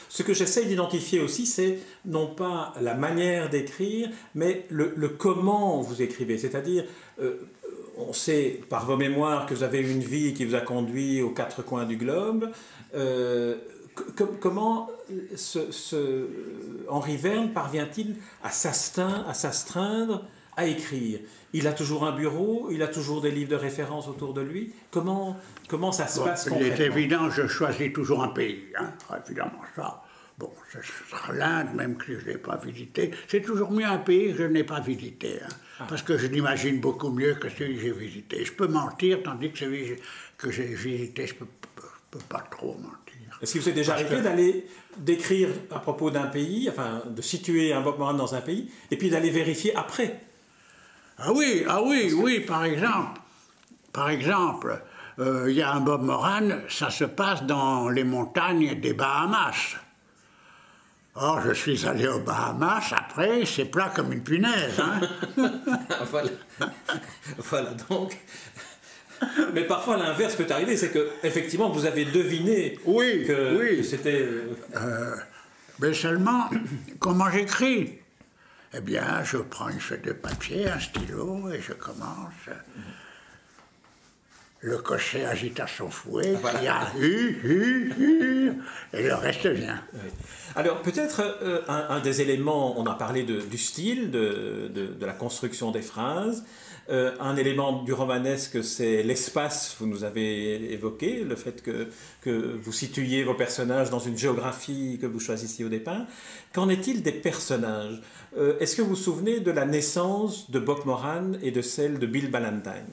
Ce 0.09 0.23
que 0.23 0.33
j'essaie 0.33 0.65
d'identifier 0.65 1.21
aussi, 1.21 1.45
c'est 1.45 1.79
non 2.05 2.27
pas 2.27 2.73
la 2.81 2.95
manière 2.95 3.49
d'écrire, 3.49 4.09
mais 4.35 4.65
le, 4.69 5.07
comment 5.07 5.79
vous 5.81 6.01
écrivez. 6.01 6.37
C'est-à-dire, 6.37 6.83
euh, 7.21 7.37
on 8.07 8.13
sait 8.13 8.61
par 8.69 8.85
vos 8.85 8.97
mémoires 8.97 9.45
que 9.45 9.53
vous 9.53 9.63
avez 9.63 9.79
une 9.79 10.01
vie 10.01 10.33
qui 10.33 10.45
vous 10.45 10.55
a 10.55 10.61
conduit 10.61 11.21
aux 11.21 11.31
quatre 11.31 11.61
coins 11.63 11.85
du 11.85 11.97
globe. 11.97 12.49
Euh, 12.95 13.57
comment 14.39 14.89
ce, 15.35 16.27
Henri 16.89 17.17
Verne 17.17 17.51
parvient-il 17.51 18.15
à 18.43 18.49
s'astreindre 18.49 20.25
à 20.57 20.65
écrire? 20.65 21.19
Il 21.53 21.67
a 21.67 21.73
toujours 21.73 22.05
un 22.05 22.15
bureau, 22.15 22.69
il 22.71 22.81
a 22.81 22.87
toujours 22.87 23.21
des 23.21 23.31
livres 23.31 23.51
de 23.51 23.55
référence 23.55 24.07
autour 24.07 24.33
de 24.33 24.41
lui. 24.41 24.73
Comment, 24.89 25.37
comment 25.67 25.91
ça 25.91 26.07
se 26.07 26.19
passe 26.19 26.49
Il 26.55 26.65
est 26.65 26.79
évident, 26.79 27.29
je 27.29 27.47
choisis 27.47 27.91
toujours 27.93 28.23
un 28.23 28.29
pays, 28.29 28.63
hein, 28.77 28.91
évidemment 29.25 29.61
ça. 29.75 30.03
Bon, 30.41 30.51
ce 30.73 30.79
sera 30.81 31.33
l'Inde, 31.33 31.75
même 31.75 31.97
si 32.03 32.13
je 32.13 32.25
ne 32.25 32.31
l'ai 32.31 32.37
pas 32.39 32.57
visité. 32.57 33.11
C'est 33.27 33.41
toujours 33.41 33.69
mieux 33.69 33.85
un 33.85 33.99
pays 33.99 34.31
que 34.31 34.39
je 34.39 34.43
n'ai 34.45 34.63
pas 34.63 34.79
visité, 34.79 35.39
hein, 35.39 35.49
ah. 35.79 35.85
parce 35.87 36.01
que 36.01 36.17
je 36.17 36.25
l'imagine 36.25 36.79
beaucoup 36.79 37.11
mieux 37.11 37.35
que 37.35 37.47
celui 37.47 37.75
que 37.75 37.81
j'ai 37.81 37.91
visité. 37.91 38.43
Je 38.43 38.51
peux 38.51 38.67
mentir, 38.67 39.21
tandis 39.21 39.51
que 39.51 39.59
celui 39.59 39.97
que 40.39 40.49
j'ai 40.49 40.63
visité, 40.63 41.27
je 41.27 41.35
ne 41.35 41.39
peux, 41.39 42.19
pas 42.27 42.43
trop 42.49 42.73
mentir. 42.73 43.37
Est-ce 43.39 43.53
que 43.53 43.59
vous 43.59 43.69
êtes 43.69 43.75
déjà 43.75 43.93
arrivé 43.93 44.19
d'aller 44.21 44.65
d'écrire 44.97 45.49
à 45.69 45.77
propos 45.77 46.09
d'un 46.09 46.25
pays, 46.25 46.67
enfin 46.71 47.03
de 47.07 47.21
situer 47.21 47.71
un 47.71 47.81
Bob 47.81 47.99
Moran 47.99 48.15
dans 48.15 48.33
un 48.33 48.41
pays, 48.41 48.71
et 48.89 48.97
puis 48.97 49.11
d'aller 49.11 49.29
vérifier 49.29 49.75
après? 49.75 50.21
Ah 51.19 51.31
oui, 51.33 51.63
ah 51.67 51.83
oui, 51.83 52.13
oui, 52.17 52.39
par 52.39 52.65
exemple. 52.65 53.21
Par 53.93 54.09
exemple, 54.09 54.81
euh, 55.19 55.51
il 55.51 55.55
y 55.55 55.61
a 55.61 55.71
un 55.71 55.81
Bob 55.81 56.01
Moran, 56.01 56.49
ça 56.67 56.89
se 56.89 57.03
passe 57.03 57.43
dans 57.43 57.89
les 57.89 58.03
montagnes 58.03 58.79
des 58.79 58.93
Bahamas. 58.93 59.75
Or, 61.15 61.41
je 61.41 61.51
suis 61.51 61.85
allé 61.85 62.07
aux 62.07 62.19
Bahamas, 62.19 62.93
après, 62.95 63.45
c'est 63.45 63.65
plat 63.65 63.91
comme 63.93 64.13
une 64.13 64.23
punaise. 64.23 64.79
Hein 64.79 65.01
voilà. 66.09 66.29
voilà, 67.37 67.73
donc. 67.89 68.17
Mais 69.53 69.65
parfois, 69.65 69.97
l'inverse 69.97 70.35
peut 70.35 70.47
arriver, 70.49 70.77
c'est 70.77 70.89
que, 70.89 71.09
effectivement, 71.23 71.69
vous 71.69 71.85
avez 71.85 72.05
deviné 72.05 72.79
oui, 72.85 73.25
que, 73.27 73.57
oui. 73.57 73.83
c'était. 73.83 74.25
Euh, 74.75 75.15
mais 75.79 75.93
seulement, 75.93 76.49
comment 76.99 77.29
j'écris? 77.29 77.99
Eh 78.73 78.79
bien, 78.79 79.21
je 79.23 79.37
prends 79.37 79.67
une 79.67 79.81
feuille 79.81 80.01
de 80.01 80.13
papier, 80.13 80.69
un 80.69 80.79
stylo, 80.79 81.51
et 81.51 81.59
je 81.59 81.73
commence. 81.73 82.31
Le 84.63 84.77
cocher 84.77 85.25
agite 85.25 85.59
à 85.59 85.65
son 85.65 85.89
fouet, 85.89 86.35
il 86.59 86.63
y 86.63 86.67
a 86.67 86.91
hu, 86.99 87.39
hu, 87.43 87.93
hu, 87.97 88.51
et 88.93 89.01
le 89.01 89.15
reste 89.15 89.47
vient. 89.47 89.81
Alors 90.55 90.83
peut-être 90.83 91.39
euh, 91.41 91.61
un, 91.67 91.99
des 91.99 92.21
éléments, 92.21 92.79
on 92.79 92.85
a 92.85 92.93
parlé 92.93 93.23
du 93.23 93.57
style, 93.57 94.11
de, 94.11 94.69
de, 94.71 95.05
la 95.05 95.13
construction 95.13 95.71
des 95.71 95.81
phrases. 95.81 96.43
Euh, 96.91 97.15
un 97.19 97.37
élément 97.37 97.81
du 97.81 97.93
romanesque, 97.93 98.63
c'est 98.63 99.01
l'espace, 99.01 99.75
vous 99.79 99.87
nous 99.87 100.03
avez 100.03 100.71
évoqué, 100.73 101.23
le 101.23 101.35
fait 101.35 101.63
que, 101.63 101.87
que 102.21 102.29
vous 102.29 102.71
situiez 102.71 103.23
vos 103.23 103.33
personnages 103.33 103.89
dans 103.89 103.99
une 103.99 104.17
géographie 104.17 104.99
que 105.01 105.07
vous 105.07 105.19
choisissiez 105.19 105.65
au 105.65 105.69
départ. 105.69 106.05
Qu'en 106.53 106.69
est-il 106.69 107.01
des 107.01 107.13
personnages? 107.13 107.99
Euh, 108.37 108.59
Est-ce 108.59 108.75
que 108.75 108.83
vous 108.83 108.89
vous 108.89 108.95
souvenez 108.95 109.39
de 109.39 109.49
la 109.49 109.65
naissance 109.65 110.51
de 110.51 110.59
Bob 110.59 110.85
Moran 110.85 111.31
et 111.41 111.49
de 111.49 111.63
celle 111.63 111.97
de 111.97 112.05
Bill 112.05 112.29
Ballantine 112.29 112.85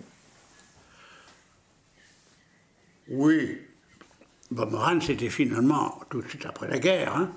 oui, 3.09 3.67
Bob 4.51 4.73
Moran, 4.73 5.01
c'était 5.01 5.31
finalement 5.31 6.01
tout 6.11 6.21
de 6.21 6.29
suite 6.29 6.47
après 6.47 6.69
la 6.69 6.79
guerre. 6.79 7.17
Hein. 7.17 7.33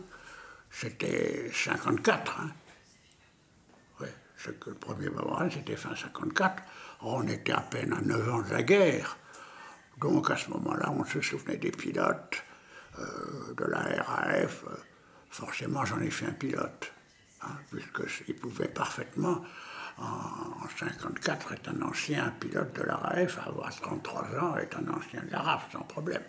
C'était 0.69 1.49
54. 1.53 2.39
Hein. 2.41 2.51
Oui, 3.99 4.07
le 4.45 4.73
premier 4.73 5.10
Bob 5.10 5.25
Moran, 5.25 5.49
c'était 5.49 5.75
fin 5.75 5.95
54. 5.95 6.63
On 7.01 7.25
était 7.27 7.53
à 7.53 7.62
peine 7.62 7.93
à 7.93 8.01
9 8.01 8.34
ans 8.34 8.41
de 8.41 8.49
la 8.49 8.63
guerre. 8.63 9.17
Donc 9.99 10.29
à 10.29 10.36
ce 10.36 10.49
moment-là, 10.49 10.91
on 10.91 11.05
se 11.05 11.21
souvenait 11.21 11.57
des 11.57 11.71
pilotes, 11.71 12.43
euh, 12.99 13.53
de 13.55 13.65
la 13.65 14.03
RAF. 14.03 14.65
Forcément, 15.29 15.86
j'en 15.86 15.99
ai 16.01 16.10
fait 16.10 16.25
un 16.25 16.34
pilote, 16.34 16.91
hein, 17.43 17.55
puisqu'il 17.69 18.36
pouvait 18.36 18.67
parfaitement 18.67 19.41
en 19.97 20.65
1954 20.80 21.54
est 21.54 21.67
un 21.67 21.82
ancien 21.82 22.34
pilote 22.39 22.75
de 22.75 22.84
la 22.84 22.95
RAF, 22.95 23.39
avoir 23.45 23.73
33 23.75 24.21
ans 24.39 24.58
est 24.58 24.75
un 24.75 24.88
ancien 24.89 25.23
de 25.23 25.32
la 25.32 25.39
RAF 25.39 25.71
sans 25.71 25.82
problème. 25.82 26.23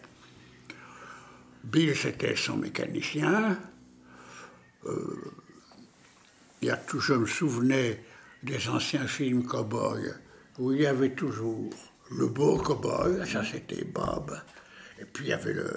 Bill, 1.64 1.96
c'était 1.96 2.34
son 2.36 2.56
mécanicien. 2.56 3.58
Euh, 4.84 5.32
il 6.60 6.68
y 6.68 6.70
a 6.70 6.76
tout, 6.76 7.00
je 7.00 7.14
me 7.14 7.26
souvenais 7.26 8.04
des 8.42 8.68
anciens 8.68 9.06
films 9.06 9.44
cow-boy 9.44 10.12
où 10.58 10.72
il 10.72 10.82
y 10.82 10.86
avait 10.86 11.14
toujours 11.14 11.70
le 12.10 12.26
beau 12.26 12.58
cow-boy, 12.58 13.26
ça 13.26 13.44
c'était 13.44 13.84
Bob, 13.84 14.38
et 15.00 15.04
puis 15.04 15.26
il 15.26 15.28
y 15.30 15.32
avait 15.32 15.54
le, 15.54 15.72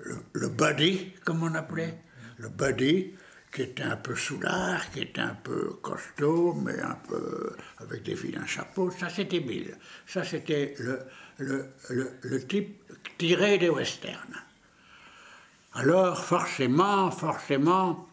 le, 0.00 0.16
le 0.32 0.48
buddy, 0.48 1.12
comme 1.24 1.42
on 1.42 1.54
appelait, 1.54 2.02
le 2.38 2.48
buddy, 2.48 3.14
qui 3.52 3.62
était 3.62 3.82
un 3.82 3.96
peu 3.96 4.16
soulard, 4.16 4.90
qui 4.92 5.00
était 5.00 5.20
un 5.20 5.34
peu 5.34 5.74
costaud, 5.82 6.54
mais 6.54 6.80
un 6.80 6.96
peu 7.06 7.54
avec 7.78 8.02
des 8.02 8.14
vilains 8.14 8.46
chapeaux. 8.46 8.90
Ça, 8.90 9.10
c'était 9.10 9.40
Bill. 9.40 9.76
Ça, 10.06 10.24
c'était 10.24 10.74
le, 10.78 11.66
le, 11.90 12.46
type 12.46 12.82
tiré 13.18 13.58
des 13.58 13.68
westerns. 13.68 14.40
Alors, 15.74 16.24
forcément, 16.24 17.10
forcément, 17.10 18.08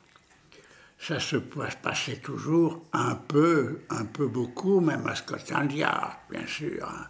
ça 0.98 1.20
se 1.22 1.38
passait 1.38 2.18
toujours 2.18 2.86
un 2.92 3.16
peu, 3.16 3.80
un 3.90 4.06
peu 4.06 4.28
beaucoup, 4.28 4.82
même 4.82 5.08
à 5.08 5.16
Scotland 5.16 5.72
Yard, 5.72 6.18
bien 6.30 6.48
sûr. 6.48 6.86
Hein. 6.86 7.06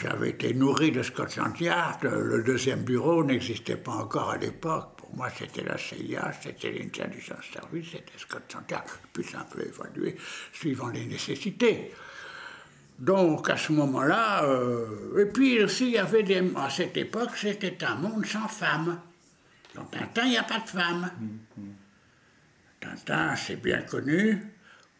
J'avais 0.00 0.30
été 0.30 0.52
nourri 0.52 0.90
de 0.92 1.02
Scotland 1.02 1.58
Yard. 1.60 2.02
Le 2.02 2.42
deuxième 2.42 2.82
bureau 2.82 3.24
n'existait 3.24 3.76
pas 3.76 3.92
encore 3.92 4.30
à 4.30 4.36
l'époque. 4.36 4.97
Moi, 5.14 5.30
c'était 5.36 5.64
la 5.64 5.78
CIA, 5.78 6.32
c'était 6.40 6.72
l'intelligence 6.72 7.44
service, 7.52 7.88
c'était. 7.92 8.12
Puis 9.12 9.24
ça 9.24 9.38
a 9.38 9.40
un 9.40 9.44
peu 9.44 9.66
évolué 9.66 10.16
suivant 10.52 10.88
les 10.88 11.06
nécessités. 11.06 11.92
Donc 12.98 13.48
à 13.48 13.56
ce 13.56 13.72
moment-là, 13.72 14.44
euh, 14.44 15.22
et 15.22 15.26
puis 15.26 15.62
aussi 15.62 15.90
y 15.90 15.98
avait 15.98 16.24
des, 16.24 16.42
à 16.56 16.68
cette 16.68 16.96
époque, 16.96 17.30
c'était 17.36 17.84
un 17.84 17.94
monde 17.94 18.26
sans 18.26 18.48
femmes. 18.48 19.00
Dans 19.74 19.84
Tintin, 19.84 20.24
il 20.24 20.30
n'y 20.30 20.36
a 20.36 20.42
pas 20.42 20.58
de 20.58 20.68
femmes. 20.68 21.10
Tintin, 22.80 23.36
c'est 23.36 23.62
bien 23.62 23.82
connu, 23.82 24.52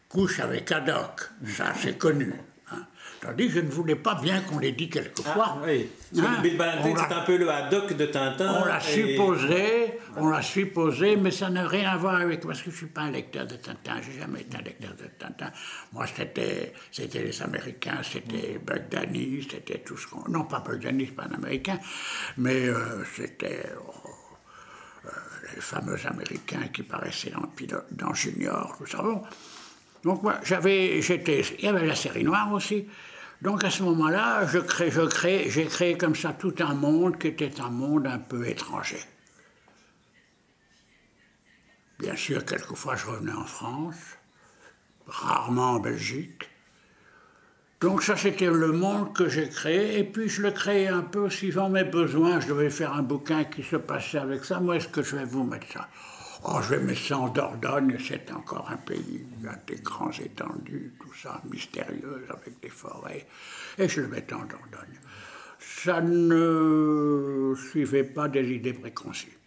couche 0.07 0.39
avec 0.39 0.71
Haddock, 0.71 1.29
ça 1.45 1.73
c'est 1.77 1.97
connu. 1.97 2.33
Tandis 3.21 3.49
je 3.49 3.59
ne 3.59 3.69
voulais 3.69 3.95
pas 3.95 4.15
bien 4.15 4.41
qu'on 4.41 4.59
l'ait 4.59 4.71
dit 4.71 4.89
quelquefois. 4.89 5.57
Ah, 5.57 5.61
oui. 5.65 5.89
Hein? 6.17 6.41
Bill 6.41 6.57
c'est 6.57 7.13
un 7.13 7.21
peu 7.21 7.37
le 7.37 7.49
haddock 7.49 7.93
de 7.93 8.05
Tintin. 8.05 8.61
On 8.61 8.65
l'a 8.65 8.79
supposé, 8.79 9.99
on 10.15 10.29
l'a 10.29 10.41
supposé, 10.41 11.17
mais 11.17 11.31
ça 11.31 11.49
n'a 11.49 11.67
rien 11.67 11.89
à 11.89 11.97
voir 11.97 12.15
avec. 12.15 12.45
Parce 12.45 12.59
que 12.59 12.65
je 12.65 12.75
ne 12.75 12.77
suis 12.77 12.85
pas 12.87 13.01
un 13.01 13.11
lecteur 13.11 13.45
de 13.45 13.55
Tintin, 13.55 14.01
j'ai 14.01 14.19
jamais 14.19 14.41
été 14.41 14.57
un 14.57 14.61
lecteur 14.61 14.91
de 14.95 15.05
Tintin. 15.17 15.51
Moi, 15.91 16.05
c'était, 16.07 16.73
c'était 16.91 17.23
les 17.23 17.41
Américains, 17.41 17.99
c'était 18.03 18.57
Buck 18.65 18.89
Danny, 18.89 19.45
c'était 19.49 19.79
tout 19.79 19.97
ce 19.97 20.07
qu'on. 20.07 20.29
Non, 20.29 20.45
pas 20.45 20.59
Buck 20.59 20.79
Danny, 20.79 21.07
c'est 21.07 21.15
pas 21.15 21.27
un 21.29 21.35
Américain, 21.35 21.79
mais 22.37 22.67
euh, 22.67 23.03
c'était. 23.15 23.65
Oh, 23.85 24.09
euh, 25.05 25.09
les 25.55 25.61
fameux 25.61 25.97
Américains 26.05 26.67
qui 26.73 26.83
paraissaient 26.83 27.31
dans, 27.31 27.49
dans 27.91 28.13
Junior, 28.13 28.75
tout 28.77 28.85
ça. 28.85 29.01
Bon. 29.01 29.21
Donc 30.03 30.23
moi, 30.23 30.39
j'avais, 30.43 31.01
j'étais, 31.01 31.41
il 31.59 31.65
y 31.65 31.67
avait 31.67 31.85
la 31.85 31.95
série 31.95 32.23
noire 32.23 32.51
aussi. 32.53 32.87
Donc 33.41 33.63
à 33.63 33.69
ce 33.69 33.83
moment-là, 33.83 34.45
j'ai 34.47 35.65
créé 35.65 35.97
comme 35.97 36.15
ça 36.15 36.33
tout 36.33 36.55
un 36.59 36.73
monde 36.73 37.17
qui 37.17 37.27
était 37.27 37.61
un 37.61 37.69
monde 37.69 38.05
un 38.07 38.19
peu 38.19 38.47
étranger. 38.47 38.99
Bien 41.99 42.15
sûr, 42.15 42.43
quelquefois 42.43 42.95
je 42.95 43.05
revenais 43.05 43.33
en 43.33 43.45
France, 43.45 43.95
rarement 45.07 45.71
en 45.71 45.79
Belgique. 45.79 46.49
Donc 47.81 48.03
ça, 48.03 48.17
c'était 48.17 48.47
le 48.47 48.73
monde 48.73 49.13
que 49.13 49.29
j'ai 49.29 49.47
créé, 49.47 49.99
et 49.99 50.03
puis 50.03 50.27
je 50.27 50.41
le 50.41 50.51
créais 50.51 50.89
un 50.89 51.01
peu 51.01 51.29
suivant 51.29 51.69
mes 51.69 51.85
besoins. 51.85 52.41
Je 52.41 52.47
devais 52.47 52.69
faire 52.69 52.91
un 52.93 53.03
bouquin 53.03 53.45
qui 53.45 53.63
se 53.63 53.77
passait 53.77 54.17
avec 54.17 54.43
ça. 54.43 54.59
Moi, 54.59 54.75
est-ce 54.75 54.89
que 54.89 55.01
je 55.01 55.15
vais 55.15 55.23
vous 55.23 55.45
mettre 55.45 55.67
ça? 55.71 55.87
Oh, 56.43 56.61
je 56.61 56.75
vais 56.75 56.95
ça 56.95 57.17
en 57.17 57.27
Dordogne, 57.27 57.97
c'est 57.99 58.31
encore 58.31 58.69
un 58.71 58.77
pays 58.77 59.25
des 59.67 59.75
grands 59.75 60.11
étendues, 60.11 60.93
tout 60.99 61.13
ça, 61.13 61.41
mystérieux, 61.51 62.25
avec 62.29 62.59
des 62.61 62.69
forêts. 62.69 63.27
Et 63.77 63.89
je 63.89 64.01
le 64.01 64.07
mettais 64.07 64.33
en 64.33 64.45
Dordogne. 64.45 64.99
Ça 65.59 66.01
ne 66.01 67.53
suivait 67.69 68.05
pas 68.05 68.29
des 68.29 68.51
idées 68.51 68.73
préconçues. 68.73 69.38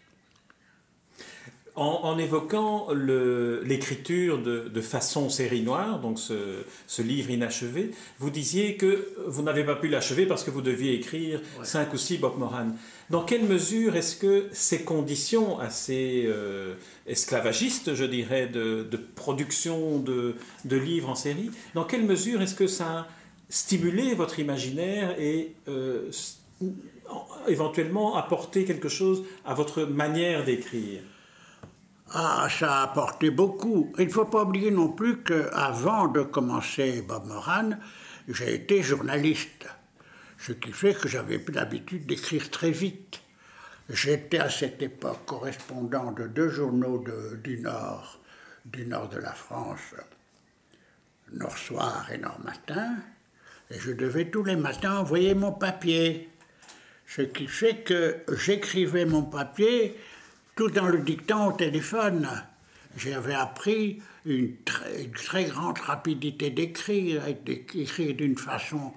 En, 1.74 2.18
évoquant 2.18 2.88
l'écriture 2.92 4.38
de, 4.38 4.80
façon 4.80 5.30
série 5.30 5.62
noire, 5.62 6.00
donc 6.00 6.18
ce, 6.18 7.02
livre 7.02 7.30
inachevé, 7.30 7.92
vous 8.18 8.30
disiez 8.30 8.76
que 8.76 9.08
vous 9.26 9.42
n'avez 9.42 9.64
pas 9.64 9.76
pu 9.76 9.88
l'achever 9.88 10.26
parce 10.26 10.44
que 10.44 10.50
vous 10.50 10.60
deviez 10.60 10.94
écrire 10.94 11.40
cinq 11.62 11.94
ou 11.94 11.96
six 11.96 12.18
Bob 12.18 12.38
Moran. 12.38 12.68
Dans 13.10 13.24
quelle 13.24 13.44
mesure 13.44 13.96
est-ce 13.96 14.16
que 14.16 14.48
ces 14.52 14.82
conditions 14.82 15.58
assez 15.58 16.24
euh, 16.26 16.74
esclavagistes, 17.06 17.94
je 17.94 18.04
dirais, 18.04 18.46
de, 18.48 18.86
production 19.14 19.98
de, 19.98 20.34
livres 20.64 21.08
en 21.08 21.14
série, 21.14 21.50
dans 21.74 21.84
quelle 21.84 22.04
mesure 22.04 22.42
est-ce 22.42 22.54
que 22.54 22.66
ça 22.66 22.86
a 22.86 23.06
stimulé 23.48 24.14
votre 24.14 24.38
imaginaire 24.38 25.14
et 25.18 25.54
euh, 25.68 26.10
éventuellement 27.48 28.16
apporté 28.16 28.64
quelque 28.64 28.88
chose 28.88 29.24
à 29.44 29.54
votre 29.54 29.84
manière 29.84 30.44
d'écrire? 30.44 31.00
Ah, 32.14 32.46
ça 32.50 32.80
a 32.80 32.82
apporté 32.82 33.30
beaucoup. 33.30 33.92
Il 33.98 34.06
ne 34.06 34.12
faut 34.12 34.26
pas 34.26 34.42
oublier 34.42 34.70
non 34.70 34.88
plus 34.88 35.22
qu'avant 35.22 36.08
de 36.08 36.22
commencer 36.22 37.02
Bob 37.02 37.26
Moran, 37.26 37.70
j'ai 38.28 38.54
été 38.54 38.82
journaliste. 38.82 39.66
Ce 40.38 40.52
qui 40.52 40.72
fait 40.72 40.94
que 40.94 41.08
j'avais 41.08 41.42
l'habitude 41.52 42.06
d'écrire 42.06 42.50
très 42.50 42.70
vite. 42.70 43.20
J'étais 43.88 44.38
à 44.38 44.50
cette 44.50 44.82
époque 44.82 45.24
correspondant 45.24 46.12
de 46.12 46.26
deux 46.26 46.50
journaux 46.50 47.02
du 47.42 47.58
Nord, 47.60 48.20
du 48.64 48.86
Nord 48.86 49.08
de 49.08 49.18
la 49.18 49.32
France, 49.32 49.94
Nord 51.32 51.56
Soir 51.56 52.08
et 52.12 52.18
Nord 52.18 52.40
Matin, 52.44 52.96
et 53.70 53.78
je 53.78 53.92
devais 53.92 54.26
tous 54.26 54.44
les 54.44 54.56
matins 54.56 54.98
envoyer 54.98 55.34
mon 55.34 55.52
papier. 55.52 56.28
Ce 57.06 57.22
qui 57.22 57.46
fait 57.46 57.78
que 57.78 58.18
j'écrivais 58.34 59.04
mon 59.04 59.22
papier 59.22 59.96
tout 60.54 60.78
en 60.78 60.86
le 60.86 60.98
dictant 60.98 61.48
au 61.48 61.52
téléphone. 61.52 62.28
J'avais 62.96 63.34
appris 63.34 64.02
une 64.26 64.54
très, 65.14 65.44
grande 65.44 65.78
rapidité 65.78 66.50
d'écrire, 66.50 67.22
d'écrire 67.44 68.14
d'une 68.14 68.36
façon 68.36 68.92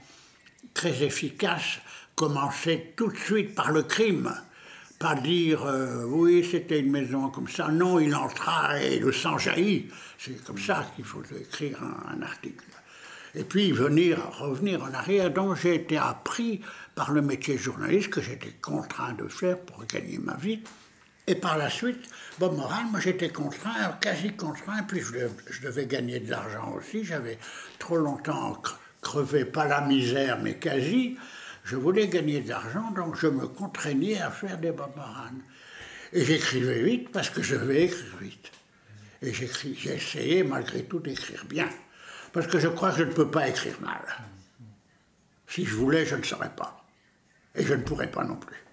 très 0.74 1.04
efficace, 1.04 1.80
commencer 2.16 2.94
tout 2.98 3.08
de 3.08 3.18
suite 3.18 3.56
par 3.56 3.72
le 3.72 3.84
crime. 3.84 4.34
Pas 5.00 5.16
dire 5.16 5.66
euh, 5.66 6.06
oui, 6.06 6.48
c'était 6.50 6.80
une 6.80 6.92
maison 6.92 7.30
comme 7.30 7.48
ça. 7.48 7.70
Non, 7.70 8.00
il 8.00 8.16
entra 8.16 8.80
et 8.82 9.00
le 9.00 9.12
sang 9.12 9.38
jaillit. 9.38 9.88
C'est 10.18 10.44
comme 10.44 10.58
ça 10.58 10.90
qu'il 10.96 11.06
faut 11.06 11.24
écrire 11.40 11.82
un, 11.84 12.18
un, 12.18 12.22
article. 12.22 12.64
Et 13.34 13.44
puis 13.44 13.72
venir, 13.74 14.20
revenir 14.40 14.84
en 14.84 14.94
arrière. 14.94 15.32
Donc 15.32 15.58
j'ai 15.58 15.76
été 15.76 15.98
appris 15.98 16.62
par 16.96 17.12
le 17.12 17.22
métier 17.22 17.58
journaliste 17.58 18.10
que 18.10 18.22
j'étais 18.22 18.54
contraint 18.62 19.14
de 19.14 19.28
faire 19.28 19.60
pour 19.60 19.86
gagner 19.86 20.18
ma 20.18 20.36
vie. 20.36 20.62
Et 21.28 21.36
par 21.36 21.58
la 21.58 21.70
suite, 21.70 22.08
Bob 22.38 22.56
Moran, 22.56 22.84
moi 22.92 23.00
j'étais 23.00 23.30
contraint, 23.30 23.98
quasi 24.00 24.34
contraint, 24.34 24.84
puis 24.84 25.02
je, 25.02 25.66
devais 25.66 25.88
gagner 25.88 26.20
de 26.20 26.30
l'argent 26.30 26.74
aussi. 26.74 27.04
J'avais 27.04 27.40
trop 27.80 27.98
longtemps 27.98 28.62
crevé, 29.02 29.46
pas 29.46 29.68
la 29.68 29.82
misère, 29.82 30.40
mais 30.42 30.56
quasi. 30.56 31.18
Je 31.64 31.76
voulais 31.76 32.08
gagner 32.08 32.42
de 32.42 32.50
l'argent, 32.50 32.92
donc 32.92 33.16
je 33.16 33.28
me 33.28 33.48
contraignais 33.48 34.22
à 34.22 34.30
faire 34.30 34.60
des 34.60 34.72
Bob 34.72 34.96
Moran. 34.96 35.32
Et 36.14 36.24
j'écrivais 36.24 36.84
vite 36.84 37.12
parce 37.12 37.32
que 37.32 37.42
je 37.42 37.56
vais 37.56 37.86
écrire 37.86 38.18
vite. 38.22 38.52
Et 39.24 39.34
j'ai 39.34 39.96
essayé 39.96 40.44
malgré 40.44 40.84
tout 40.84 41.00
d'écrire 41.00 41.44
bien. 41.46 41.70
Parce 42.34 42.46
que 42.46 42.60
je 42.60 42.68
crois 42.68 42.92
que 42.92 43.00
je 43.00 43.04
ne 43.04 43.14
peux 43.14 43.32
pas 43.32 43.48
écrire 43.48 43.80
mal. 43.82 44.02
Si 45.48 45.66
je 45.66 45.74
voulais, 45.74 46.06
je 46.06 46.16
ne 46.16 46.24
saurais 46.24 46.54
pas. 46.56 46.86
Et 47.56 47.64
je 47.64 47.74
ne 47.74 47.82
pourrais 47.82 48.12
pas 48.12 48.24
non 48.24 48.36
plus. 48.36 48.65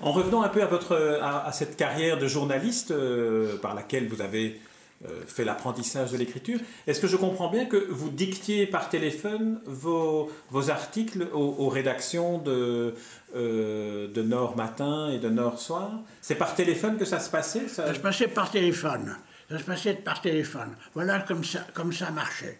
En 0.00 0.12
revenant 0.12 0.42
un 0.42 0.48
peu 0.48 0.62
à, 0.62 1.50
cette 1.52 1.76
carrière 1.76 2.18
de 2.18 2.26
journaliste 2.26 2.90
euh, 2.90 3.56
par 3.58 3.74
laquelle 3.74 4.08
vous 4.08 4.20
avez 4.20 4.60
euh, 5.04 5.22
fait 5.26 5.44
l'apprentissage 5.44 6.12
de 6.12 6.16
l'écriture, 6.16 6.58
est-ce 6.86 7.00
que 7.00 7.06
je 7.06 7.16
comprends 7.16 7.48
bien 7.48 7.66
que 7.66 7.76
vous 7.90 8.08
dictiez 8.08 8.66
par 8.66 8.88
téléphone 8.88 9.60
vos, 9.66 10.30
articles 10.68 11.26
aux, 11.32 11.68
rédactions 11.68 12.38
de, 12.38 12.94
euh, 13.34 14.22
Nord 14.22 14.56
Matin 14.56 15.10
et 15.10 15.18
de 15.18 15.28
Nord 15.28 15.58
Soir? 15.58 15.90
C'est 16.20 16.36
par 16.36 16.54
téléphone 16.54 16.96
que 16.98 17.04
ça 17.04 17.18
se 17.18 17.30
passait 17.30 17.68
ça... 17.68 17.92
se 17.92 18.00
passait 18.00 18.28
par 18.28 18.50
téléphone. 18.50 19.16
Ça 19.50 19.58
se 19.58 19.64
passait 19.64 19.94
par 19.94 20.20
téléphone. 20.20 20.76
Voilà 20.94 21.20
comme 21.20 21.44
ça, 21.44 21.66
ça 21.92 22.10
marchait. 22.10 22.58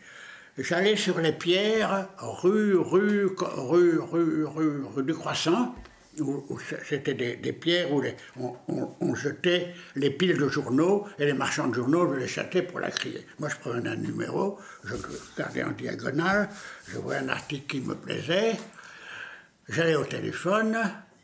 J'allais 0.59 0.97
sur 0.97 1.19
les 1.19 1.33
pierres, 1.33 2.09
rue, 2.19 2.77
rue, 2.77 3.27
rue, 3.39 3.99
rue, 3.99 4.85
rue 4.95 5.03
du 5.03 5.15
Croissant, 5.15 5.75
où, 6.21 6.59
c'était 6.89 7.15
des, 7.15 7.53
pierres 7.53 7.89
où 7.93 8.03
on, 9.01 9.15
jetait 9.15 9.75
les 9.97 10.11
piles 10.11 10.37
de 10.37 10.49
journaux 10.49 11.07
et 11.19 11.27
les 11.27 11.33
marchands 11.33 11.69
de 11.69 11.75
journaux 11.75 12.13
les 12.15 12.29
châtaient 12.29 12.63
pour 12.63 12.81
la 12.81 12.91
crier. 12.91 13.27
Moi, 13.39 13.49
je 13.49 13.57
prenais 13.57 13.89
un 13.89 13.97
numéro, 13.97 14.59
je 14.85 14.95
regardais 14.95 15.65
en 15.65 15.73
diagonale, 15.73 16.49
je 16.89 16.99
voyais 16.99 17.21
un 17.21 17.29
article 17.29 17.67
qui 17.67 17.81
me 17.81 17.95
plaisait, 17.95 18.57
j'allais 19.69 19.95
au 19.95 20.05
téléphone. 20.05 20.77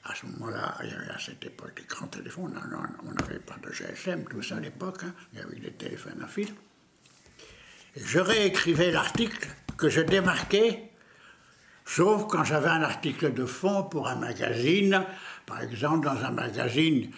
À 0.05 0.15
ce 0.15 0.25
moment-là, 0.27 0.75
il 0.83 0.91
y 0.91 0.93
avait 0.93 1.11
à 1.11 1.19
cette 1.19 1.45
époque 1.45 1.77
des 1.77 1.83
grands 1.83 2.07
téléphones, 2.07 2.59
on 3.05 3.13
n'avait 3.13 3.41
pas 3.41 3.57
de 3.63 3.71
GSM, 3.71 4.25
tout 4.25 4.43
ça 4.43 4.57
à 4.57 4.61
l'époque, 4.61 5.03
hein. 5.05 5.13
il 5.35 5.39
y 5.39 5.43
avait 5.43 5.57
des 5.57 5.73
téléphones 5.73 6.23
à 6.25 6.27
fil. 6.27 6.49
je 7.95 8.19
réécrivais 8.19 8.91
l'article 8.91 9.49
que 9.77 9.91
je 9.91 10.01
démarquais 10.01 10.89
Sauf 11.89 12.27
quand 12.29 12.45
j'avais 12.45 12.69
un 12.69 12.83
article 12.83 13.33
de 13.33 13.47
fond 13.47 13.85
pour 13.85 14.09
un 14.09 14.15
magazine, 14.15 15.07
par 15.47 15.63
exemple 15.63 16.05
dans 16.05 16.23
un 16.23 16.31
magazine 16.31 17.11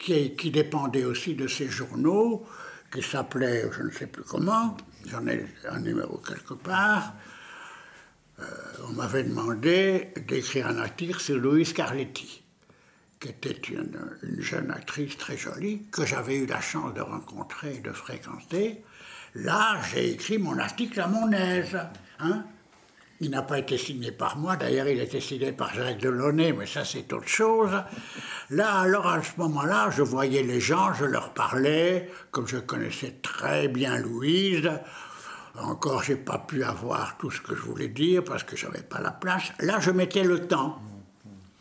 qui, 0.00 0.50
dépendait 0.50 1.04
aussi 1.04 1.36
de 1.36 1.46
ces 1.46 1.68
journaux, 1.68 2.44
qui 2.92 3.00
s'appelait 3.00 3.70
je 3.70 3.82
ne 3.84 3.90
sais 3.92 4.08
plus 4.08 4.24
comment, 4.24 4.76
j'en 5.06 5.24
ai 5.28 5.46
un 5.68 5.78
numéro 5.78 6.18
quelque 6.18 6.54
part, 6.54 7.14
euh, 8.40 8.44
on 8.88 8.94
m'avait 8.94 9.22
demandé 9.22 10.12
d'écrire 10.26 10.66
un 10.66 10.78
article 10.78 11.20
sur 11.20 11.38
Louise 11.38 11.72
Carletti, 11.72 12.42
qui 13.20 13.28
était 13.28 13.60
une, 13.70 14.16
jeune 14.40 14.72
actrice 14.72 15.16
très 15.16 15.36
jolie, 15.36 15.86
que 15.92 16.04
j'avais 16.04 16.38
eu 16.38 16.46
la 16.46 16.60
chance 16.60 16.92
de 16.92 17.02
rencontrer 17.02 17.76
et 17.76 17.80
de 17.80 17.92
fréquenter. 17.92 18.82
Là, 19.36 19.80
j'ai 19.92 20.10
écrit 20.10 20.38
mon 20.38 20.58
article 20.58 21.00
à 21.00 21.06
mon 21.06 21.30
aise. 21.30 21.78
Hein 22.18 22.44
il 23.22 23.30
n'a 23.30 23.42
pas 23.42 23.60
été 23.60 23.78
signé 23.78 24.10
par 24.10 24.36
moi, 24.36 24.56
d'ailleurs 24.56 24.88
il 24.88 24.98
a 24.98 25.04
été 25.04 25.20
signé 25.20 25.52
par 25.52 25.72
Jacques 25.72 25.98
Delaunay, 25.98 26.52
mais 26.52 26.66
ça 26.66 26.84
c'est 26.84 27.12
autre 27.12 27.28
chose. 27.28 27.70
Là, 28.50 28.80
alors 28.80 29.06
à 29.06 29.22
ce 29.22 29.30
moment-là, 29.38 29.90
je 29.90 30.02
voyais 30.02 30.42
les 30.42 30.60
gens, 30.60 30.92
je 30.92 31.04
leur 31.04 31.32
parlais, 31.32 32.10
comme 32.32 32.48
je 32.48 32.58
connaissais 32.58 33.20
très 33.22 33.68
bien 33.68 33.96
Louise. 33.98 34.68
Encore, 35.56 36.02
j'ai 36.02 36.16
pas 36.16 36.38
pu 36.38 36.64
avoir 36.64 37.16
tout 37.16 37.30
ce 37.30 37.40
que 37.40 37.54
je 37.54 37.60
voulais 37.60 37.88
dire 37.88 38.24
parce 38.24 38.42
que 38.42 38.56
j'avais 38.56 38.82
pas 38.82 39.00
la 39.00 39.12
place. 39.12 39.52
Là, 39.60 39.78
je 39.78 39.92
mettais 39.92 40.24
le 40.24 40.48
temps. 40.48 40.80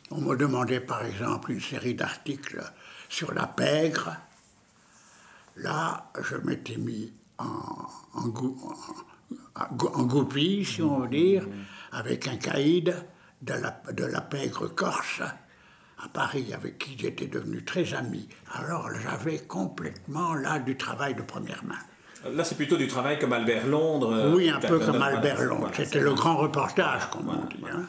On 0.09 0.19
me 0.21 0.35
demandait 0.35 0.79
par 0.79 1.05
exemple 1.05 1.51
une 1.51 1.61
série 1.61 1.93
d'articles 1.93 2.63
sur 3.07 3.35
la 3.35 3.45
pègre. 3.45 4.15
Là, 5.57 6.09
je 6.23 6.37
m'étais 6.37 6.77
mis 6.77 7.13
en, 7.37 7.45
en, 8.15 8.29
en 8.29 9.10
goupille, 9.73 10.65
si 10.65 10.81
on 10.81 11.01
veut 11.01 11.07
dire, 11.07 11.47
avec 11.91 12.27
un 12.27 12.37
caïd 12.37 12.95
de 13.41 13.53
la, 13.53 13.81
de 13.91 14.05
la 14.05 14.21
pègre 14.21 14.67
corse 14.67 15.21
à 15.21 16.07
Paris, 16.09 16.53
avec 16.53 16.77
qui 16.77 16.97
j'étais 16.97 17.27
devenu 17.27 17.63
très 17.63 17.93
ami. 17.93 18.27
Alors 18.53 18.89
j'avais 19.01 19.39
complètement 19.39 20.33
là 20.33 20.59
du 20.59 20.77
travail 20.77 21.15
de 21.15 21.21
première 21.21 21.63
main. 21.63 21.75
Là, 22.29 22.43
c'est 22.43 22.55
plutôt 22.55 22.77
du 22.77 22.87
travail 22.87 23.17
comme 23.17 23.33
Albert 23.33 23.65
Londres. 23.65 24.31
Oui, 24.35 24.49
un 24.49 24.59
peu 24.59 24.79
comme 24.79 25.01
Albert 25.01 25.41
Londres. 25.41 25.71
C'était 25.73 25.99
le 25.99 26.13
grand 26.13 26.37
reportage, 26.37 27.09
comme 27.09 27.29
on 27.29 27.47
dit. 27.47 27.63
Hein. 27.71 27.87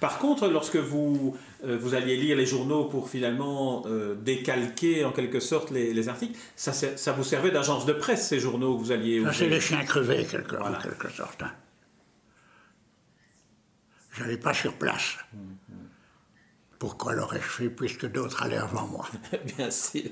Par 0.00 0.18
contre, 0.18 0.48
lorsque 0.48 0.76
vous, 0.76 1.36
euh, 1.64 1.76
vous 1.78 1.94
alliez 1.94 2.16
lire 2.16 2.36
les 2.36 2.46
journaux 2.46 2.86
pour 2.86 3.10
finalement 3.10 3.84
euh, 3.86 4.14
décalquer 4.14 5.04
en 5.04 5.12
quelque 5.12 5.40
sorte 5.40 5.70
les, 5.70 6.08
articles, 6.08 6.38
ça, 6.56 6.72
ça, 6.72 7.12
vous 7.12 7.22
servait 7.22 7.50
d'agence 7.50 7.84
de 7.84 7.92
presse, 7.92 8.26
ces 8.26 8.40
journaux 8.40 8.76
que 8.78 8.82
vous 8.82 8.92
alliez... 8.92 9.22
Ça, 9.24 9.32
c'est 9.34 9.48
les 9.48 9.60
chiens 9.60 9.84
crevés, 9.84 10.24
quelque, 10.24 10.56
en 10.56 10.72
quelque 10.72 11.10
sorte. 11.10 11.42
Hein. 11.42 11.52
Je 14.12 14.22
n'allais 14.22 14.38
pas 14.38 14.54
sur 14.54 14.74
place. 14.74 15.18
Pourquoi 16.78 17.12
l'aurais-je 17.12 17.42
fait 17.42 17.70
puisque 17.70 18.10
d'autres 18.10 18.42
allaient 18.42 18.56
avant 18.56 18.86
moi? 18.86 19.06
Bien 19.56 19.70
sûr. 19.70 20.10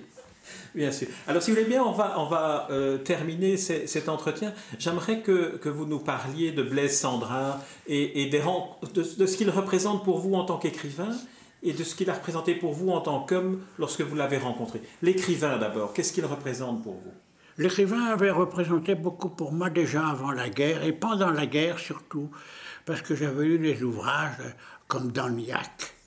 Bien 0.75 0.93
sûr. 0.93 1.09
Alors, 1.27 1.43
si 1.43 1.51
vous 1.51 1.57
voulez 1.57 1.69
bien, 1.69 1.83
on 1.83 1.93
va, 1.93 2.15
on 2.19 2.27
va 2.27 2.69
euh, 2.71 2.99
terminer 2.99 3.57
cet 3.57 4.09
entretien. 4.09 4.53
J'aimerais 4.79 5.21
que, 5.21 5.57
que, 5.57 5.69
vous 5.69 5.87
nous 5.87 5.99
parliez 5.99 6.53
de 6.53 6.63
Blaise 6.63 6.99
Sandra 6.99 7.61
et, 7.87 8.23
et 8.23 8.27
des, 8.27 8.41
de, 8.41 9.17
de, 9.19 9.27
ce 9.27 9.37
qu'il 9.37 9.51
représente 9.51 10.05
pour 10.05 10.19
vous 10.19 10.35
en 10.35 10.45
tant 10.45 10.59
qu'écrivain 10.59 11.17
et 11.63 11.73
de 11.73 11.83
ce 11.83 11.95
qu'il 11.95 12.09
a 12.11 12.15
représenté 12.15 12.55
pour 12.55 12.73
vous 12.73 12.91
en 12.91 13.01
tant 13.01 13.21
qu'homme 13.21 13.61
lorsque 13.79 14.03
vous 14.03 14.15
l'avez 14.15 14.39
rencontré. 14.39 14.81
L'écrivain 15.03 15.59
d'abord, 15.59 15.93
qu'est-ce 15.93 16.13
qu'il 16.13 16.25
représente 16.25 16.83
pour 16.83 16.95
vous? 16.95 17.13
L'écrivain 17.57 18.05
avait 18.05 18.31
représenté 18.31 18.95
beaucoup 18.95 19.31
pour 19.31 19.53
moi 19.53 19.69
déjà 19.69 20.07
avant 20.07 20.31
la 20.31 20.49
guerre 20.49 20.85
et 20.85 20.93
pendant 20.93 21.31
la 21.31 21.47
guerre 21.47 21.81
surtout, 21.81 22.31
parce 22.87 23.03
que 23.03 23.17
j'avais 23.17 23.45
lu 23.47 23.59
des 23.59 23.83
ouvrages 23.83 24.55
comme 24.87 25.11
Danyac 25.11 25.98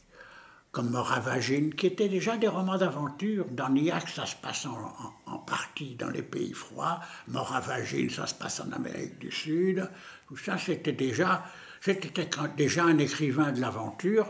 comme 0.72 0.90
Moravagine, 0.90 1.74
qui 1.74 1.88
étaient 1.88 2.08
déjà 2.08 2.38
des 2.38 2.48
romans 2.48 2.78
d'aventure. 2.78 3.46
Dans 3.52 3.70
Niac, 3.70 4.08
ça 4.08 4.26
se 4.26 4.36
passe 4.36 4.66
en, 4.66 5.38
partie 5.40 5.96
dans 5.96 6.10
les 6.10 6.22
pays 6.22 6.54
froids. 6.54 7.00
Moravagine, 7.28 8.10
ça 8.10 8.26
se 8.26 8.36
passe 8.36 8.62
en 8.62 8.72
Amérique 8.72 9.20
du 9.20 9.32
Sud. 9.32 9.90
Tout 10.28 10.38
ça, 10.38 10.58
c'était 10.58 10.94
déjà, 10.94 11.44
c'était 11.82 12.30
déjà 12.56 12.86
un 12.86 12.98
écrivain 13.00 13.52
de 13.52 13.60
l'aventure. 13.60 14.28